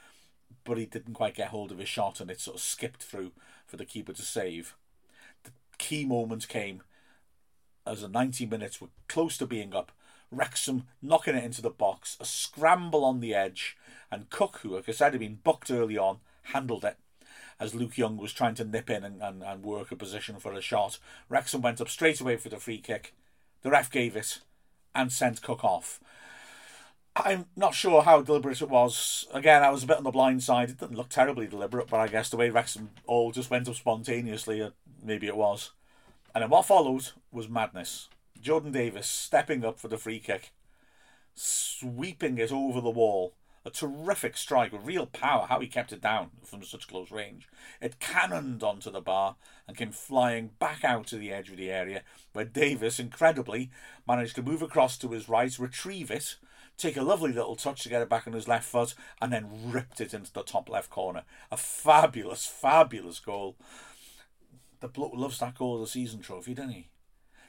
But 0.64 0.80
he 0.80 0.88
didn't 0.88 1.14
quite 1.14 1.36
get 1.36 1.50
hold 1.50 1.72
of 1.72 1.78
his 1.78 1.90
shot, 1.90 2.20
and 2.20 2.32
it 2.32 2.42
sort 2.42 2.58
of 2.58 2.62
skipped 2.62 3.04
through 3.04 3.34
for 3.68 3.78
the 3.78 3.86
keeper 3.86 4.14
to 4.14 4.24
save. 4.24 4.76
The 5.44 5.52
key 5.78 6.06
moment 6.06 6.48
came 6.48 6.82
as 7.88 8.02
the 8.02 8.08
90 8.08 8.46
minutes 8.46 8.82
were 8.82 8.90
close 9.08 9.38
to 9.38 9.46
being 9.46 9.74
up. 9.74 9.92
Wrexham 10.32 10.88
knocking 11.02 11.36
it 11.36 11.44
into 11.44 11.62
the 11.62 11.70
box, 11.70 12.18
a 12.20 12.26
scramble 12.26 13.06
on 13.06 13.22
the 13.22 13.34
edge, 13.34 13.78
and 14.12 14.30
Cook, 14.30 14.60
who, 14.62 14.76
like 14.76 14.90
I 14.90 14.92
said, 14.92 15.14
had 15.14 15.20
been 15.20 15.40
booked 15.44 15.72
early 15.72 15.98
on, 15.98 16.20
handled 16.44 16.84
it 16.84 16.98
as 17.60 17.74
Luke 17.74 17.98
Young 17.98 18.18
was 18.18 18.34
trying 18.34 18.56
to 18.56 18.66
nip 18.66 18.90
in 18.90 19.04
and, 19.04 19.22
and, 19.22 19.44
and 19.44 19.64
work 19.64 19.92
a 19.92 19.96
position 19.96 20.38
for 20.38 20.54
a 20.54 20.62
shot. 20.62 21.00
Wrexham 21.30 21.62
went 21.62 21.82
up 21.82 21.90
straight 21.90 22.22
away 22.22 22.38
for 22.38 22.50
the 22.50 22.58
free 22.58 22.78
kick. 22.78 23.14
The 23.64 23.72
ref 23.72 23.92
gave 23.92 24.16
it 24.16 24.40
and 24.94 25.12
sent 25.12 25.42
Cook 25.42 25.64
off. 25.64 26.00
I'm 27.16 27.46
not 27.56 27.74
sure 27.74 28.04
how 28.04 28.22
deliberate 28.22 28.62
it 28.62 28.70
was. 28.70 29.26
Again, 29.34 29.64
I 29.64 29.72
was 29.72 29.84
a 29.84 29.88
bit 29.88 29.98
on 29.98 30.04
the 30.04 30.12
blind 30.12 30.44
side. 30.44 30.70
It 30.70 30.80
didn't 30.80 30.98
look 30.98 31.10
terribly 31.10 31.48
deliberate, 31.48 31.88
but 31.88 32.00
I 32.00 32.08
guess 32.08 32.30
the 32.30 32.38
way 32.38 32.52
Wrexham 32.52 32.92
all 33.08 33.32
just 33.32 33.50
went 33.50 33.68
up 33.68 33.76
spontaneously, 33.76 34.62
uh, 34.62 34.70
maybe 35.04 35.26
it 35.26 35.36
was. 35.36 35.72
And 36.38 36.44
then 36.44 36.50
what 36.52 36.68
followed 36.68 37.10
was 37.32 37.50
madness. 37.50 38.10
Jordan 38.40 38.72
Davies 38.72 39.08
stepping 39.08 39.66
up 39.66 39.80
for 39.80 39.88
the 39.88 39.98
free 39.98 40.20
kick, 40.20 40.52
sweeping 41.34 42.38
it 42.38 42.52
over 42.52 42.80
the 42.80 42.92
wall. 42.92 43.34
A 43.66 43.72
terrific 43.72 44.38
strike 44.38 44.72
with 44.72 44.86
real 44.86 45.08
power, 45.08 45.48
how 45.50 45.60
he 45.60 45.66
kept 45.66 45.92
it 45.92 46.00
down 46.00 46.30
from 46.44 46.62
such 46.62 46.88
close 46.88 47.10
range. 47.10 47.48
It 47.82 48.00
cannoned 48.00 48.62
onto 48.62 48.92
the 48.92 49.02
bar 49.02 49.38
and 49.68 49.76
came 49.76 49.92
flying 49.92 50.52
back 50.60 50.84
out 50.84 51.08
to 51.08 51.18
the 51.18 51.34
edge 51.34 51.50
of 51.50 51.58
the 51.58 51.72
area, 51.72 52.04
where 52.34 52.46
Davies, 52.46 53.00
incredibly, 53.00 53.72
managed 54.08 54.36
to 54.36 54.44
move 54.44 54.62
across 54.62 54.96
to 55.00 55.10
his 55.10 55.28
right, 55.28 55.58
retrieve 55.58 56.12
it, 56.12 56.36
take 56.78 56.98
a 56.98 57.02
lovely 57.02 57.34
little 57.34 57.56
touch 57.56 57.82
to 57.82 57.90
get 57.90 58.04
it 58.04 58.10
back 58.10 58.28
on 58.28 58.34
his 58.34 58.48
left 58.48 58.66
foot, 58.66 58.94
and 59.20 59.34
then 59.34 59.72
ripped 59.72 60.00
it 60.00 60.14
into 60.14 60.32
the 60.32 60.44
top 60.44 60.70
left 60.70 60.92
corner. 60.92 61.24
A 61.52 61.58
fabulous, 61.58 62.46
fabulous 62.46 63.20
goal. 63.20 63.56
The 64.80 64.88
bloke 64.88 65.14
loves 65.16 65.40
that 65.40 65.58
goal 65.58 65.76
of 65.76 65.82
the 65.82 65.88
season 65.88 66.22
trophy, 66.22 66.54
doesn't 66.54 66.72
he? 66.72 66.90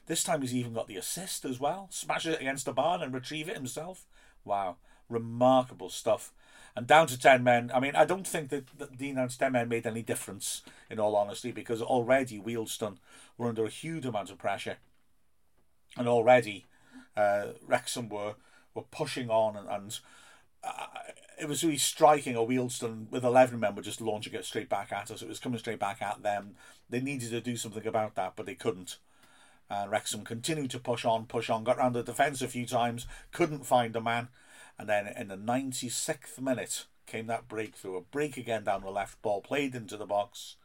This 0.07 0.23
time 0.23 0.41
he's 0.41 0.55
even 0.55 0.73
got 0.73 0.87
the 0.87 0.97
assist 0.97 1.45
as 1.45 1.59
well. 1.59 1.87
Smash 1.91 2.25
it 2.25 2.41
against 2.41 2.65
the 2.65 2.73
bar 2.73 3.01
and 3.01 3.13
retrieve 3.13 3.47
it 3.47 3.55
himself. 3.55 4.07
Wow, 4.43 4.77
remarkable 5.07 5.89
stuff. 5.89 6.33
And 6.75 6.87
down 6.87 7.07
to 7.07 7.19
10 7.19 7.43
men. 7.43 7.71
I 7.73 7.79
mean, 7.79 7.95
I 7.95 8.05
don't 8.05 8.25
think 8.25 8.49
that, 8.49 8.77
that 8.79 8.97
the 8.97 9.09
announced 9.09 9.39
10 9.39 9.51
men 9.51 9.69
made 9.69 9.85
any 9.85 10.01
difference, 10.01 10.63
in 10.89 10.99
all 10.99 11.15
honesty, 11.15 11.51
because 11.51 11.81
already 11.81 12.39
Wealdstone 12.39 12.97
were 13.37 13.49
under 13.49 13.65
a 13.65 13.69
huge 13.69 14.05
amount 14.05 14.31
of 14.31 14.37
pressure. 14.37 14.77
And 15.97 16.07
already 16.07 16.65
uh, 17.15 17.47
Wrexham 17.67 18.09
were 18.09 18.35
were 18.73 18.83
pushing 18.83 19.29
on 19.29 19.55
and, 19.55 19.67
and 19.67 19.99
uh, 20.63 20.87
it 21.39 21.47
was 21.47 21.63
really 21.63 21.77
striking 21.77 22.35
a 22.35 22.39
Wealdstone 22.39 23.09
with 23.09 23.23
11 23.23 23.59
men 23.59 23.75
were 23.75 23.81
just 23.81 24.01
launching 24.01 24.33
it 24.33 24.45
straight 24.45 24.69
back 24.69 24.91
at 24.91 25.09
us. 25.09 25.21
It 25.21 25.29
was 25.29 25.39
coming 25.39 25.59
straight 25.59 25.79
back 25.79 26.01
at 26.01 26.21
them. 26.21 26.55
They 26.89 26.99
needed 26.99 27.29
to 27.31 27.41
do 27.41 27.55
something 27.55 27.85
about 27.87 28.15
that, 28.15 28.33
but 28.35 28.45
they 28.45 28.55
couldn't. 28.55 28.97
And 29.69 29.91
Wrexham 29.91 30.23
continued 30.23 30.71
to 30.71 30.79
push 30.79 31.05
on, 31.05 31.25
push 31.25 31.49
on, 31.49 31.63
got 31.63 31.77
round 31.77 31.95
the 31.95 32.03
defence 32.03 32.41
a 32.41 32.47
few 32.47 32.65
times, 32.65 33.05
couldn't 33.31 33.65
find 33.65 33.95
a 33.95 34.01
man. 34.01 34.29
And 34.77 34.89
then 34.89 35.07
in 35.07 35.27
the 35.27 35.37
96th 35.37 36.39
minute 36.39 36.85
came 37.05 37.27
that 37.27 37.47
breakthrough. 37.47 37.97
A 37.97 38.01
break 38.01 38.37
again 38.37 38.63
down 38.63 38.81
the 38.81 38.89
left, 38.89 39.21
ball 39.21 39.41
played 39.41 39.75
into 39.75 39.97
the 39.97 40.05
box. 40.05 40.55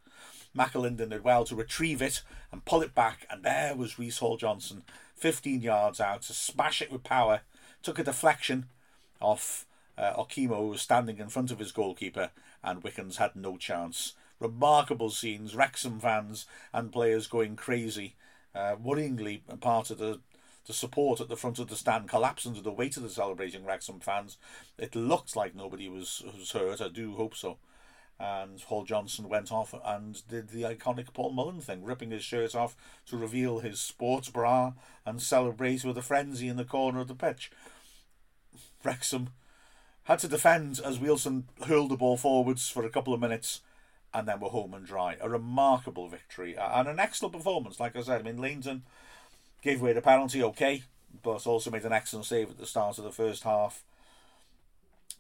McAlinden 0.57 1.11
did 1.11 1.25
well 1.25 1.45
to 1.45 1.57
retrieve 1.57 2.01
it 2.01 2.23
and 2.53 2.65
pull 2.65 2.83
it 2.83 2.95
back. 2.95 3.27
And 3.29 3.43
there 3.43 3.75
was 3.75 3.99
Reece 3.99 4.19
Hall 4.19 4.37
Johnson, 4.37 4.85
15 5.17 5.61
yards 5.61 6.01
out, 6.01 6.23
to 6.23 6.33
smash 6.33 6.81
it 6.81 6.93
with 6.93 7.05
power 7.05 7.43
took 7.83 7.99
a 7.99 8.05
deflection 8.05 8.67
off 9.21 9.67
uh, 9.97 10.15
Okimo, 10.15 10.71
was 10.71 10.83
standing 10.83 11.19
in 11.19 11.29
front 11.29 11.51
of 11.51 11.59
his 11.59 11.73
goalkeeper, 11.73 12.31
and 12.63 12.83
Wickens 12.83 13.17
had 13.19 13.37
no 13.37 13.57
chance. 13.57 14.15
Remarkable 14.41 15.11
scenes, 15.11 15.55
Wrexham 15.55 16.01
fans 16.01 16.47
and 16.73 16.93
players 16.93 17.27
going 17.27 17.57
crazy. 17.57 18.17
Uh, 18.55 18.77
worryingly, 18.77 19.41
part 19.61 19.91
of 19.91 19.99
the, 19.99 20.21
the 20.67 20.73
support 20.73 21.21
at 21.21 21.29
the 21.29 21.37
front 21.37 21.59
of 21.59 21.69
the 21.69 21.77
stand 21.77 22.09
collapsed 22.09 22.47
under 22.47 22.61
the 22.61 22.73
weight 22.73 22.97
of 22.97 23.03
the 23.03 23.09
celebrating 23.09 23.65
Wrexham 23.65 24.01
fans. 24.01 24.37
It 24.79 24.95
looked 24.95 25.37
like 25.37 25.55
nobody 25.55 25.89
was, 25.89 26.23
was 26.39 26.53
hurt, 26.53 26.81
I 26.81 26.89
do 26.89 27.15
hope 27.15 27.35
so. 27.35 27.59
And 28.19 28.61
Hall 28.61 28.85
Johnson 28.85 29.29
went 29.29 29.51
off 29.51 29.75
and 29.85 30.23
did 30.29 30.51
the 30.51 30.63
iconic 30.63 31.13
Paul 31.13 31.33
Mullin 31.33 31.61
thing, 31.61 31.83
ripping 31.83 32.13
his 32.13 32.25
shirt 32.25 32.55
off 32.55 32.77
to 33.07 33.17
reveal 33.17 33.59
his 33.59 33.81
sports 33.81 34.29
bra 34.29 34.75
and 35.05 35.21
celebrate 35.21 35.85
with 35.85 35.99
a 35.99 36.03
frenzy 36.03 36.47
in 36.47 36.57
the 36.57 36.65
corner 36.65 37.01
of 37.01 37.09
the 37.09 37.15
pitch. 37.15 37.51
Wrexham 38.85 39.31
had 40.05 40.19
to 40.21 40.29
defend 40.29 40.81
as 40.85 40.99
Wealdstone 40.99 41.45
hurled 41.67 41.91
the 41.91 41.97
ball 41.97 42.17
forwards 42.17 42.69
for 42.69 42.85
a 42.85 42.91
couple 42.91 43.15
of 43.15 43.21
minutes 43.21 43.61
and 44.13 44.29
then 44.29 44.39
were 44.41 44.51
home 44.51 44.75
and 44.75 44.87
dry. 44.87 45.17
A 45.21 45.29
remarkable 45.29 46.09
victory 46.09 46.57
and 46.57 46.89
an 46.89 47.01
excellent 47.01 47.35
performance. 47.35 47.81
Like 47.81 47.97
I 47.97 48.03
said, 48.03 48.21
I 48.21 48.23
mean, 48.23 48.39
Lainton 48.39 48.83
gave 49.63 49.81
away 49.81 49.93
the 49.93 50.03
penalty, 50.03 50.43
okay, 50.43 50.85
but 51.23 51.47
also 51.47 51.71
made 51.71 51.85
an 51.85 51.93
excellent 51.93 52.27
save 52.27 52.51
at 52.51 52.59
the 52.59 52.67
start 52.67 52.99
of 52.99 53.05
the 53.05 53.11
first 53.11 53.43
half. 53.43 53.83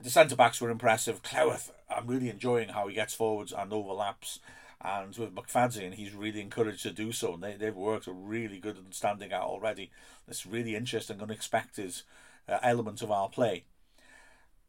The 0.01 0.11
centre 0.11 0.37
backs 0.37 0.61
were 0.61 0.71
impressive. 0.71 1.23
Cleworth, 1.23 1.73
I'm 1.89 2.07
really 2.07 2.29
enjoying 2.29 2.69
how 2.69 2.87
he 2.89 2.95
gets 2.95 3.15
forwards 3.15 3.53
and 3.53 3.73
overlaps. 3.73 4.39
And 4.81 5.17
with 5.17 5.35
McFadzean, 5.35 5.95
he's 5.95 6.13
really 6.13 6.43
encouraged 6.43 6.83
to 6.83 6.91
do 6.91 7.11
so. 7.11 7.35
And 7.35 7.43
they, 7.43 7.55
they've 7.55 7.75
worked 7.75 8.07
really 8.07 8.59
good 8.59 8.77
and 8.77 8.93
standing 8.93 9.33
out 9.33 9.45
already. 9.45 9.91
This 10.29 10.45
really 10.45 10.77
interesting, 10.77 11.23
unexpected 11.23 12.03
uh, 12.47 12.59
element 12.63 13.01
of 13.01 13.11
our 13.11 13.29
play. 13.31 13.65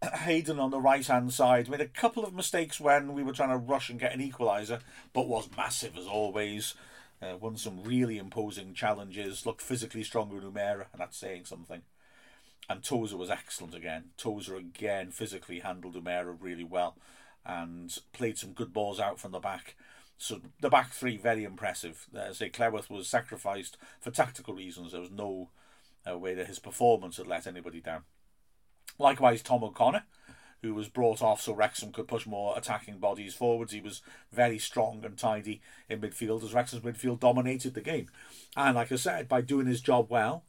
Hayden 0.13 0.60
on 0.60 0.71
the 0.71 0.79
right 0.79 1.05
hand 1.05 1.34
side 1.34 1.69
made 1.69 1.81
a 1.81 1.88
couple 1.88 2.25
of 2.25 2.34
mistakes 2.34 2.79
when 2.79 3.13
we 3.13 3.23
were 3.23 3.34
trying 3.34 3.49
to 3.49 3.58
rush 3.58 3.89
and 3.89 3.99
get 3.99 4.13
an 4.13 4.21
equaliser, 4.21 4.81
but 5.13 5.27
was 5.27 5.49
massive 5.55 5.97
as 5.97 6.05
always. 6.05 6.75
Uh, 7.21 7.38
won 7.38 7.55
some 7.55 7.84
really 7.84 8.17
imposing 8.17 8.73
challenges, 8.73 9.45
looked 9.45 9.62
physically 9.62 10.03
stronger 10.03 10.39
than 10.39 10.51
Umerah, 10.51 10.88
and 10.91 10.99
that's 10.99 11.17
saying 11.17 11.45
something. 11.45 11.81
And 12.69 12.84
Tozer 12.84 13.15
was 13.15 13.29
excellent 13.29 13.73
again. 13.73 14.05
Tozer 14.17 14.55
again 14.55 15.12
physically 15.12 15.60
handled 15.60 15.95
Umerah 15.95 16.36
really 16.39 16.63
well 16.63 16.97
and 17.45 17.95
played 18.12 18.38
some 18.38 18.53
good 18.53 18.73
balls 18.73 18.99
out 18.99 19.19
from 19.19 19.31
the 19.31 19.39
back. 19.39 19.75
So 20.17 20.41
the 20.60 20.69
back 20.69 20.91
three 20.91 21.17
very 21.17 21.43
impressive. 21.43 22.08
Uh, 22.15 22.34
say 22.34 22.49
Cleworth 22.49 22.89
was 22.89 23.08
sacrificed 23.08 23.77
for 24.01 24.12
tactical 24.12 24.53
reasons. 24.53 24.91
There 24.91 25.01
was 25.01 25.12
no 25.12 25.49
uh, 26.10 26.17
way 26.17 26.34
that 26.34 26.47
his 26.47 26.60
performance 26.60 27.17
had 27.17 27.27
let 27.27 27.47
anybody 27.47 27.81
down. 27.81 28.03
Likewise, 28.97 29.41
Tom 29.41 29.63
O'Connor, 29.63 30.03
who 30.62 30.73
was 30.73 30.88
brought 30.88 31.21
off 31.21 31.41
so 31.41 31.53
Wrexham 31.53 31.91
could 31.91 32.08
push 32.08 32.25
more 32.25 32.58
attacking 32.58 32.97
bodies 32.97 33.36
forwards. 33.36 33.71
He 33.71 33.81
was 33.81 34.01
very 34.31 34.58
strong 34.58 35.03
and 35.05 35.17
tidy 35.17 35.62
in 35.89 36.01
midfield 36.01 36.43
as 36.43 36.53
Wrexham's 36.53 36.84
midfield 36.84 37.19
dominated 37.19 37.73
the 37.73 37.81
game. 37.81 38.08
And 38.55 38.75
like 38.75 38.91
I 38.91 38.95
said, 38.95 39.27
by 39.27 39.41
doing 39.41 39.67
his 39.67 39.81
job 39.81 40.08
well, 40.10 40.43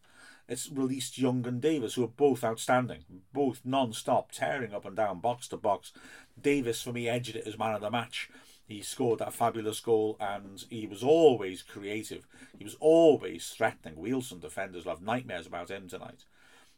it's 0.49 0.71
released 0.71 1.19
Young 1.19 1.47
and 1.47 1.61
Davies, 1.61 1.95
who 1.95 2.05
are 2.05 2.09
both 2.09 2.45
outstanding, 2.45 3.05
both 3.33 3.61
non-stop, 3.65 4.31
tearing 4.31 4.73
up 4.73 4.85
and 4.85 4.97
down, 4.97 5.19
box 5.19 5.49
to 5.49 5.57
box. 5.57 5.93
Davies, 6.41 6.81
for 6.81 6.93
me, 6.93 7.09
edged 7.09 7.35
it 7.35 7.47
as 7.47 7.59
man 7.59 7.75
of 7.75 7.81
the 7.81 7.91
match. 7.91 8.31
He 8.69 8.83
scored 8.83 9.21
that 9.21 9.33
fabulous 9.33 9.81
goal 9.81 10.17
and 10.21 10.65
he 10.71 10.87
was 10.87 11.03
always 11.03 11.63
creative. 11.63 12.27
He 12.59 12.65
was 12.65 12.77
always 12.81 13.49
threatening. 13.49 13.97
Wealdstone 13.97 14.41
defenders 14.41 14.85
will 14.85 14.93
have 14.93 15.03
nightmares 15.03 15.47
about 15.47 15.71
him 15.71 15.89
tonight. 15.89 16.25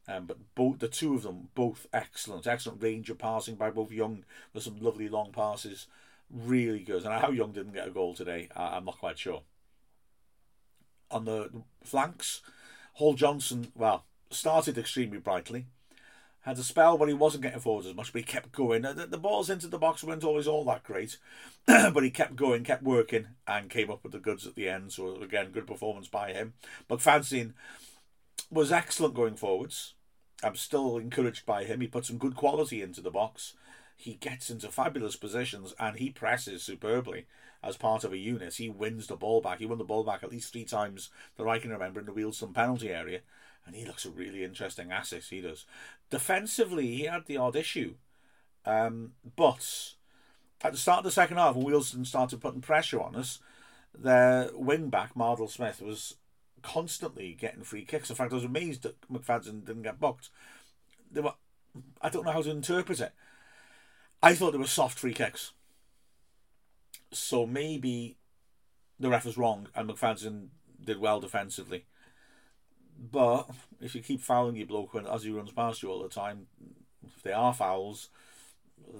Um, 0.08 0.24
but 0.26 0.38
both 0.54 0.78
the 0.78 0.88
two 0.88 1.14
of 1.14 1.22
them, 1.22 1.48
both 1.54 1.86
excellent, 1.92 2.46
excellent 2.46 2.82
range 2.82 3.10
of 3.10 3.18
passing 3.18 3.56
by 3.56 3.70
both 3.70 3.92
Young. 3.92 4.24
There's 4.52 4.64
some 4.64 4.80
lovely 4.80 5.08
long 5.08 5.32
passes, 5.32 5.86
really 6.30 6.82
good. 6.82 7.04
And 7.04 7.12
how 7.12 7.30
Young 7.30 7.52
didn't 7.52 7.74
get 7.74 7.86
a 7.86 7.90
goal 7.90 8.14
today, 8.14 8.48
I'm 8.56 8.86
not 8.86 8.98
quite 8.98 9.18
sure. 9.18 9.42
On 11.10 11.24
the 11.24 11.50
flanks, 11.84 12.40
Hall 12.94 13.14
Johnson, 13.14 13.70
well, 13.74 14.04
started 14.30 14.78
extremely 14.78 15.18
brightly 15.18 15.66
had 16.48 16.58
a 16.58 16.62
spell 16.62 16.96
where 16.96 17.08
he 17.08 17.14
wasn't 17.14 17.42
getting 17.42 17.60
forward 17.60 17.84
as 17.84 17.94
much, 17.94 18.12
but 18.12 18.20
he 18.20 18.24
kept 18.24 18.52
going. 18.52 18.82
The, 18.82 19.06
the 19.06 19.18
balls 19.18 19.50
into 19.50 19.66
the 19.66 19.78
box 19.78 20.02
weren't 20.02 20.24
always 20.24 20.48
all 20.48 20.64
that 20.64 20.82
great, 20.82 21.18
but 21.66 22.02
he 22.02 22.10
kept 22.10 22.36
going, 22.36 22.64
kept 22.64 22.82
working, 22.82 23.28
and 23.46 23.68
came 23.68 23.90
up 23.90 24.02
with 24.02 24.12
the 24.12 24.18
goods 24.18 24.46
at 24.46 24.54
the 24.54 24.68
end. 24.68 24.92
So 24.92 25.20
again, 25.20 25.50
good 25.50 25.66
performance 25.66 26.08
by 26.08 26.32
him. 26.32 26.54
McFadzean 26.88 27.52
was 28.50 28.72
excellent 28.72 29.14
going 29.14 29.36
forwards. 29.36 29.94
I'm 30.42 30.56
still 30.56 30.98
encouraged 30.98 31.46
by 31.46 31.64
him. 31.64 31.80
He 31.80 31.86
puts 31.88 32.08
some 32.08 32.18
good 32.18 32.36
quality 32.36 32.82
into 32.82 33.00
the 33.00 33.10
box. 33.10 33.54
He 33.96 34.14
gets 34.14 34.50
into 34.50 34.68
fabulous 34.68 35.16
positions 35.16 35.74
and 35.78 35.96
he 35.96 36.10
presses 36.10 36.62
superbly 36.62 37.26
as 37.62 37.76
part 37.76 38.04
of 38.04 38.12
a 38.12 38.18
unit. 38.18 38.54
He 38.54 38.68
wins 38.68 39.08
the 39.08 39.16
ball 39.16 39.40
back. 39.40 39.58
He 39.58 39.66
won 39.66 39.78
the 39.78 39.84
ball 39.84 40.04
back 40.04 40.22
at 40.22 40.30
least 40.30 40.52
three 40.52 40.64
times 40.64 41.10
that 41.36 41.48
I 41.48 41.58
can 41.58 41.70
remember 41.70 41.98
in 41.98 42.06
the 42.06 42.12
Wealdstone 42.12 42.54
penalty 42.54 42.90
area 42.90 43.20
and 43.68 43.76
he 43.76 43.84
looks 43.84 44.06
a 44.06 44.10
really 44.10 44.42
interesting 44.42 44.90
asset. 44.90 45.24
He 45.28 45.40
does. 45.40 45.66
Defensively, 46.10 46.86
he 46.86 47.04
had 47.04 47.26
the 47.26 47.36
odd 47.36 47.54
issue, 47.54 47.94
um, 48.64 49.12
but 49.36 49.92
at 50.62 50.72
the 50.72 50.78
start 50.78 50.98
of 50.98 51.04
the 51.04 51.10
second 51.10 51.36
half, 51.36 51.54
when 51.54 51.66
Wealdstone 51.66 52.06
started 52.06 52.40
putting 52.40 52.62
pressure 52.62 53.00
on 53.00 53.14
us, 53.14 53.40
their 53.96 54.50
wing 54.54 54.88
back 54.88 55.14
Mardle 55.14 55.50
Smith 55.50 55.82
was 55.82 56.14
constantly 56.62 57.36
getting 57.38 57.62
free 57.62 57.84
kicks. 57.84 58.10
In 58.10 58.16
fact, 58.16 58.32
I 58.32 58.36
was 58.36 58.44
amazed 58.44 58.82
that 58.82 59.00
McFadzean 59.10 59.64
didn't 59.64 59.82
get 59.82 60.00
booked. 60.00 60.30
They 61.10 61.20
were, 61.20 61.34
I 62.00 62.08
don't 62.08 62.24
know 62.24 62.32
how 62.32 62.42
to 62.42 62.50
interpret 62.50 63.00
it. 63.00 63.12
I 64.22 64.34
thought 64.34 64.52
they 64.52 64.58
were 64.58 64.66
soft 64.66 64.98
free 64.98 65.14
kicks. 65.14 65.52
So 67.12 67.46
maybe 67.46 68.16
the 68.98 69.08
ref 69.08 69.24
was 69.24 69.38
wrong 69.38 69.68
and 69.74 69.88
McFadzean 69.88 70.48
did 70.84 71.00
well 71.00 71.20
defensively. 71.20 71.86
But 72.98 73.48
if 73.80 73.94
you 73.94 74.02
keep 74.02 74.20
fouling 74.20 74.56
your 74.56 74.66
bloke 74.66 74.92
when, 74.92 75.06
as 75.06 75.22
he 75.22 75.30
runs 75.30 75.52
past 75.52 75.82
you 75.82 75.90
all 75.90 76.02
the 76.02 76.08
time, 76.08 76.46
if 77.06 77.22
they 77.22 77.32
are 77.32 77.54
fouls, 77.54 78.08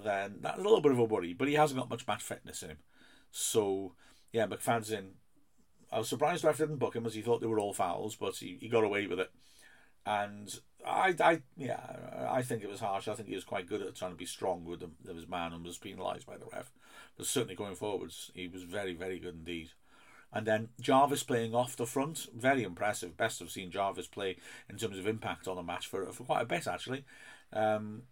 then 0.03 0.37
that's 0.41 0.57
a 0.57 0.61
little 0.61 0.81
bit 0.81 0.93
of 0.93 0.99
a 0.99 1.03
worry. 1.03 1.33
But 1.33 1.49
he 1.49 1.55
hasn't 1.55 1.79
got 1.79 1.89
much 1.89 2.07
match 2.07 2.23
fitness 2.23 2.63
in 2.63 2.69
him. 2.69 2.77
So, 3.31 3.93
yeah, 4.31 4.47
McFadzean, 4.47 5.11
I 5.91 5.99
was 5.99 6.09
surprised 6.09 6.43
the 6.43 6.47
ref 6.47 6.57
didn't 6.57 6.77
book 6.77 6.95
him 6.95 7.05
as 7.05 7.15
he 7.15 7.21
thought 7.21 7.41
they 7.41 7.47
were 7.47 7.59
all 7.59 7.73
fouls, 7.73 8.15
but 8.15 8.35
he, 8.35 8.57
he 8.59 8.67
got 8.69 8.83
away 8.83 9.07
with 9.07 9.19
it. 9.19 9.31
And 10.05 10.53
I, 10.85 11.15
I, 11.19 11.41
yeah, 11.57 11.79
I 12.29 12.41
think 12.41 12.63
it 12.63 12.69
was 12.69 12.79
harsh. 12.79 13.07
I 13.07 13.13
think 13.13 13.29
he 13.29 13.35
was 13.35 13.43
quite 13.43 13.67
good 13.67 13.81
at 13.81 13.95
trying 13.95 14.11
to 14.11 14.17
be 14.17 14.25
strong 14.25 14.65
with, 14.65 14.79
them, 14.79 14.95
his 15.13 15.27
man 15.27 15.53
and 15.53 15.63
was 15.63 15.77
penalised 15.77 16.25
by 16.25 16.37
the 16.37 16.47
ref. 16.51 16.71
But 17.17 17.25
certainly 17.25 17.55
going 17.55 17.75
forwards, 17.75 18.31
he 18.33 18.47
was 18.47 18.63
very, 18.63 18.93
very 18.93 19.19
good 19.19 19.35
indeed. 19.35 19.71
And 20.31 20.45
then 20.45 20.69
Jarvis 20.79 21.23
playing 21.23 21.55
off 21.55 21.75
the 21.75 21.85
front, 21.85 22.27
very 22.35 22.63
impressive. 22.63 23.17
Best 23.17 23.41
I've 23.41 23.49
seen 23.49 23.71
Jarvis 23.71 24.07
play 24.07 24.37
in 24.69 24.77
terms 24.77 24.97
of 24.99 25.07
impact 25.07 25.47
on 25.47 25.57
a 25.57 25.63
match 25.63 25.87
for 25.87 26.05
for 26.11 26.23
quite 26.23 26.43
a 26.43 26.45
bit 26.45 26.67
actually. 26.67 27.03
Um, 27.51 28.03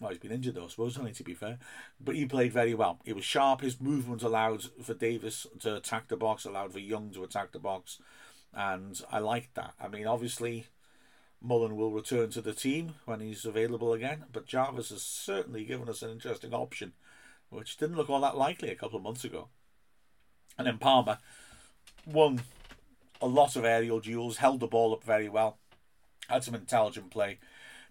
well, 0.00 0.10
he's 0.10 0.18
been 0.18 0.32
injured 0.32 0.54
though, 0.54 0.64
I 0.64 0.68
suppose, 0.68 0.98
only 0.98 1.12
to 1.12 1.24
be 1.24 1.34
fair. 1.34 1.58
But 2.00 2.16
he 2.16 2.26
played 2.26 2.52
very 2.52 2.74
well. 2.74 3.00
He 3.04 3.12
was 3.12 3.24
sharp. 3.24 3.60
His 3.60 3.80
movement 3.80 4.22
allowed 4.22 4.64
for 4.82 4.94
Davies 4.94 5.46
to 5.60 5.76
attack 5.76 6.08
the 6.08 6.16
box, 6.16 6.44
allowed 6.44 6.72
for 6.72 6.80
Young 6.80 7.10
to 7.12 7.24
attack 7.24 7.52
the 7.52 7.58
box, 7.58 8.00
and 8.52 9.00
I 9.10 9.18
liked 9.18 9.54
that. 9.54 9.74
I 9.80 9.88
mean, 9.88 10.06
obviously, 10.06 10.66
Mullin 11.40 11.76
will 11.76 11.90
return 11.90 12.30
to 12.30 12.40
the 12.40 12.54
team 12.54 12.94
when 13.04 13.20
he's 13.20 13.44
available 13.44 13.92
again, 13.92 14.24
but 14.32 14.46
Jarvis 14.46 14.90
has 14.90 15.02
certainly 15.02 15.64
given 15.64 15.88
us 15.88 16.02
an 16.02 16.10
interesting 16.10 16.54
option, 16.54 16.92
which 17.50 17.76
didn't 17.76 17.96
look 17.96 18.10
all 18.10 18.20
that 18.20 18.36
likely 18.36 18.70
a 18.70 18.76
couple 18.76 18.96
of 18.96 19.02
months 19.02 19.24
ago. 19.24 19.48
And 20.56 20.66
then 20.66 20.78
Palmer 20.78 21.18
won 22.06 22.42
a 23.20 23.26
lot 23.26 23.56
of 23.56 23.64
aerial 23.64 24.00
duels, 24.00 24.38
held 24.38 24.60
the 24.60 24.66
ball 24.66 24.92
up 24.92 25.04
very 25.04 25.28
well, 25.28 25.58
had 26.28 26.44
some 26.44 26.54
intelligent 26.54 27.10
play, 27.10 27.38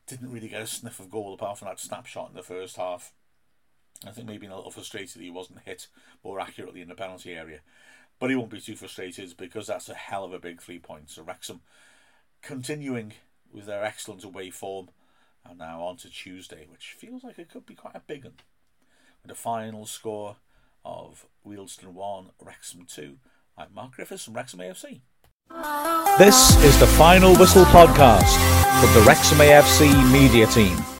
didn't 0.08 0.32
really 0.32 0.50
get 0.50 0.62
a 0.62 0.68
sniff 0.68 1.00
of 1.00 1.10
goal 1.10 1.34
apart 1.34 1.58
from 1.58 1.68
that 1.68 1.80
snapshot 1.80 2.30
in 2.30 2.36
the 2.36 2.44
first 2.44 2.78
half. 2.78 3.13
I 4.06 4.12
think 4.12 4.28
maybe 4.28 4.48
a 4.48 4.56
little 4.56 4.72
frustrated 4.72 5.16
that 5.16 5.24
he 5.24 5.30
wasn't 5.30 5.62
hit 5.66 5.88
more 6.24 6.39
accurately 6.39 6.82
in 6.82 6.89
the 6.89 6.96
penalty 6.96 7.34
area. 7.34 7.60
But 8.20 8.30
he 8.30 8.36
won't 8.36 8.50
be 8.50 8.60
too 8.60 8.76
frustrated 8.76 9.36
because 9.38 9.68
that's 9.68 9.89
a 9.89 9.96
hell 9.96 10.24
of 10.24 10.34
a 10.34 10.39
big 10.39 10.62
three 10.62 10.80
points. 10.80 11.16
So 11.16 11.24
Wrexham 11.24 11.62
continuing 12.42 13.13
with 13.52 13.66
their 13.66 13.84
excellent 13.84 14.24
away 14.24 14.50
form 14.50 14.89
and 15.46 15.60
now 15.60 15.82
on 15.82 15.98
to 15.98 16.10
Tuesday, 16.10 16.66
which 16.70 16.96
feels 16.98 17.24
like 17.24 17.39
it 17.39 17.50
could 17.50 17.66
be 17.66 17.76
quite 17.76 17.96
a 17.96 18.02
big 18.06 18.24
one. 18.24 18.36
With 19.22 19.32
a 19.32 19.36
final 19.36 19.86
score 19.86 20.38
of 20.84 21.26
Wealdstone 21.46 21.94
1, 21.94 22.32
Wrexham 22.42 22.86
2. 22.86 23.18
I'm 23.58 23.74
Mark 23.74 23.94
Griffiths 23.94 24.26
from 24.26 24.34
Wrexham 24.34 24.60
AFC. 24.60 25.02
This 26.18 26.56
is 26.63 26.80
the 26.80 26.88
Final 26.88 27.36
Whistle 27.36 27.66
podcast 27.66 28.38
from 28.80 28.94
the 28.94 29.06
Wrexham 29.08 29.38
AFC 29.38 30.12
media 30.12 30.48
team. 30.48 30.92